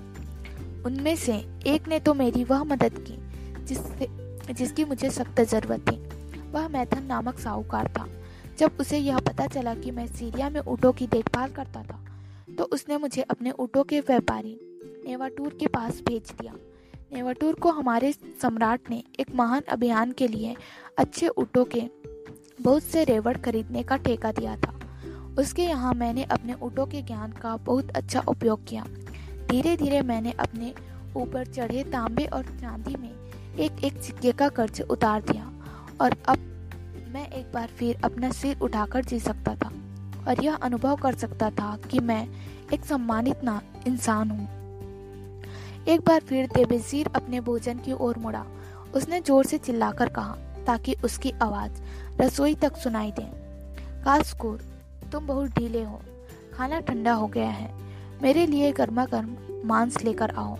उनमें 0.86 1.16
से 1.16 1.36
एक 1.68 1.88
ने 1.88 2.00
तो 2.00 2.14
मेरी 2.14 2.44
वह 2.44 2.64
मदद 2.64 3.04
की, 3.08 3.18
जिससे 3.66 4.08
जिसकी 4.54 4.86
मुझे 4.86 5.10
सख्त 5.10 5.42
ज़रूरत 5.42 5.86
थी। 5.92 5.98
वह 6.52 6.68
मैथन 6.68 7.04
नामक 7.04 7.40
साहूकार 7.40 7.88
था। 7.98 8.08
जब 8.60 8.78
उसे 8.80 8.98
यह 8.98 9.20
पता 9.20 9.48
चला 9.50 9.74
कि 9.76 9.92
मैं 9.92 10.08
सीरिया 10.08 10.50
में 10.50 10.62
ऊँटों 10.62 10.92
की 10.94 11.08
देखभाल 11.10 11.52
करता 11.52 11.84
था 11.84 12.00
तो 12.58 12.64
उसने 12.66 12.98
मुझे 12.98 13.22
अपने 13.22 13.52
ऊँटों 13.52 13.84
के 13.84 14.00
व्यापारी 14.00 14.60
नेवाटूर 15.06 15.54
के 15.60 15.68
पास 15.68 16.02
भेज 16.08 16.32
दिया। 16.32 16.54
नेवाटूर 17.14 17.56
को 17.56 17.72
हमारे 17.72 18.12
सम्राट 18.42 18.90
ने 18.90 19.04
एक 19.20 19.36
महान 19.36 19.62
अभियान 19.62 20.12
के 20.12 20.28
लिए 20.28 20.56
अच्छे 20.98 21.28
ऊँटों 21.28 21.66
के 21.66 21.82
बहुत 22.62 22.84
से 22.84 23.04
रेवड़ 23.04 23.38
खरीदने 23.38 23.84
का 23.84 23.98
ठेका 23.98 24.32
दिया 24.32 24.56
था। 24.56 24.74
उसके 25.40 25.64
यहाँ 25.64 25.94
मैंने 25.94 26.24
अपने 26.24 26.54
ऊँटों 26.54 26.86
के 26.86 27.02
ज्ञान 27.02 27.32
का 27.32 27.56
बहुत 27.58 27.92
अच्छा 27.92 28.24
उपयोग 28.28 28.68
किया। 28.68 28.86
धीरे 29.52 29.76
धीरे 29.78 30.02
मैंने 30.02 30.32
अपने 30.32 30.74
ऊपर 31.18 31.46
चढ़े 31.46 31.84
तांबे 31.84 32.26
और 32.26 32.44
चांदी 32.62 32.96
में 32.96 33.12
एक 33.60 33.84
एक 33.84 34.02
सिक्के 34.02 34.32
का 34.32 34.50
कर्ज 34.50 34.82
उतार 34.82 35.22
दिया 35.22 35.52
और 36.02 36.16
अब 36.30 36.38
मैं 37.14 37.30
एक 37.30 37.52
बार 37.54 37.68
फिर 37.68 38.02
अपना 38.04 38.32
सिर 38.32 38.60
उठाकर 38.60 39.06
जी 39.06 39.20
सकता 39.20 39.56
था 39.56 39.72
और 40.28 40.44
यह 40.44 40.56
अनुभव 40.56 40.96
कर 40.96 41.16
सकता 41.16 41.50
था 41.50 41.78
कि 41.92 42.00
मैं 42.00 42.28
एक 42.74 42.86
सम्मानित 42.86 43.44
ना 43.44 43.62
इंसान 43.88 44.30
हूँ। 44.32 44.61
एक 45.88 46.00
बार 46.00 46.20
फिर 46.20 46.48
देबेजीर 46.48 47.08
अपने 47.16 47.40
भोजन 47.40 47.78
की 47.78 47.92
ओर 47.92 48.18
मुड़ा। 48.18 48.46
उसने 48.96 49.20
ज़ोर 49.22 49.46
से 49.46 49.58
चिल्लाकर 49.58 50.10
कहा, 50.10 50.36
ताकि 50.68 50.96
उसकी 51.04 51.32
आवाज़ 51.42 51.82
रसोई 52.22 52.56
तक 52.56 52.76
सुनाई 52.76 53.12
दे। 53.12 53.26
कास्कोर 54.04 54.62
तुम 55.12 55.28
बहुत 55.28 55.50
ढीले 55.50 55.84
हो। 55.84 56.02
खाना 56.54 56.80
ठंडा 56.80 57.14
हो 57.14 57.28
गया 57.28 57.50
है। 57.50 57.74
मेरे 58.24 58.46
लिए 58.48 58.72
गर्मा 58.72 59.06
गर्म 59.06 59.36
मांस 59.66 60.04
लेकर 60.04 60.32
आओ। 60.32 60.58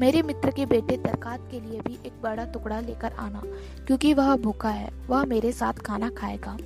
मेरे 0.00 0.22
मित्र 0.22 0.50
के 0.50 0.66
बेटे 0.66 0.96
तरकात 0.96 1.48
के 1.50 1.60
लिए 1.60 1.80
भी 1.80 1.98
एक 2.06 2.12
बड़ा 2.22 2.44
टुकड़ा 2.44 2.80
लेकर 2.80 3.12
आना, 3.12 3.42
क्योंकि 3.86 4.14
वह 4.14 4.36
भूखा 4.36 4.70
है। 4.70 4.90
वह 5.06 5.24
मेरे 5.24 5.52
साथ 5.52 5.72
खाना 5.72 6.10
खाएगा। 6.10 6.56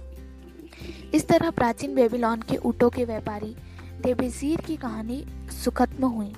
इस 1.15 1.29
तरह 1.29 1.51
प्राचीन 1.51 1.95
बेबीलोन 1.95 2.43
के 2.43 2.57
ऊँटों 2.57 2.91
के 2.91 3.05
व्यापारी 3.05 3.57
देबेजीर 4.03 4.61
की 4.61 4.77
कहानी 4.77 5.25
सुखत्म 5.65 6.07
हुई। 6.07 6.35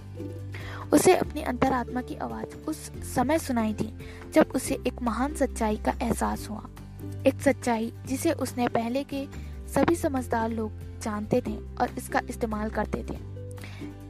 उसे 0.93 1.17
अपनी 1.17 1.43
अंतरात्मा 1.43 2.03
की 2.03 2.15
आवाज़ 2.15 2.57
उस 2.67 2.77
समय 3.15 3.39
सुनाई 3.39 3.73
दी 3.73 3.93
जब 4.33 4.53
उसे 4.55 4.75
एक 4.87 5.03
महान 5.03 5.35
सच्चाई 5.35 5.77
का 5.77 5.95
एहसास 6.03 6.49
हुआ। 6.51 6.69
एक 7.27 7.41
सच्चाई 7.41 7.93
जिसे 8.07 8.33
उसने 8.33 8.69
पहले 8.69 9.05
के 9.05 9.27
सभी 9.75 9.97
समझदार 9.97 10.51
लोग 10.51 11.01
जानते 11.01 11.41
थे 11.41 11.57
और 11.57 11.95
इसका 11.99 12.21
इस्तेमाल 12.31 12.71
करते 12.71 13.05
थे। 13.11 13.19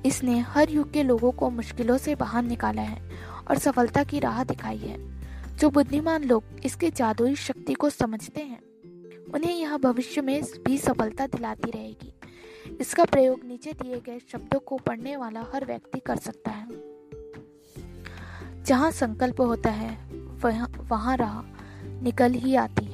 इसने 0.08 0.38
हर 0.38 0.70
युग 0.70 0.92
के 0.92 1.02
लोगों 1.02 1.32
को 1.32 1.50
मुश्किलों 1.50 1.98
से 1.98 2.14
बाहर 2.14 2.42
निकाला 2.42 2.82
है 2.82 3.10
और 3.50 3.58
सफलता 3.58 4.04
की 4.04 4.18
राह 4.18 4.44
दिखाई 4.44 4.78
है। 4.78 4.98
जो 5.56 5.70
बुद्धिमान 5.70 6.24
लोग 6.24 6.44
इसके 6.64 6.90
जादुई 6.90 7.34
शक्ति 7.34 7.74
को 7.74 7.90
समझते 7.90 8.40
हैं, 8.40 8.60
उन्हें 9.34 9.56
यह 9.56 9.76
भविष्य 9.76 10.20
में 10.20 10.42
भी 10.66 10.78
सफलता 10.78 11.26
दिलाती 11.26 11.70
रहेगी। 11.70 12.12
इसका 12.80 13.04
प्रयोग 13.04 13.40
नीचे 13.44 13.72
दिए 13.72 14.00
गए 14.00 14.18
शब्दों 14.32 14.58
को 14.58 14.76
पढ़ने 14.76 15.16
वाला 15.16 15.46
हर 15.54 15.64
व्यक्ति 15.64 15.98
कर 15.98 16.16
सकता 16.16 16.50
है। 16.50 16.68
जहाँ 18.64 18.90
संकल्प 18.90 19.40
होता 19.40 19.70
है, 19.70 20.08
वहाँ 20.16 20.68
वहाँ 20.76 21.16
राह 21.16 21.42
निकल 22.02 22.32
ही 22.32 22.54
आती। 22.54 22.89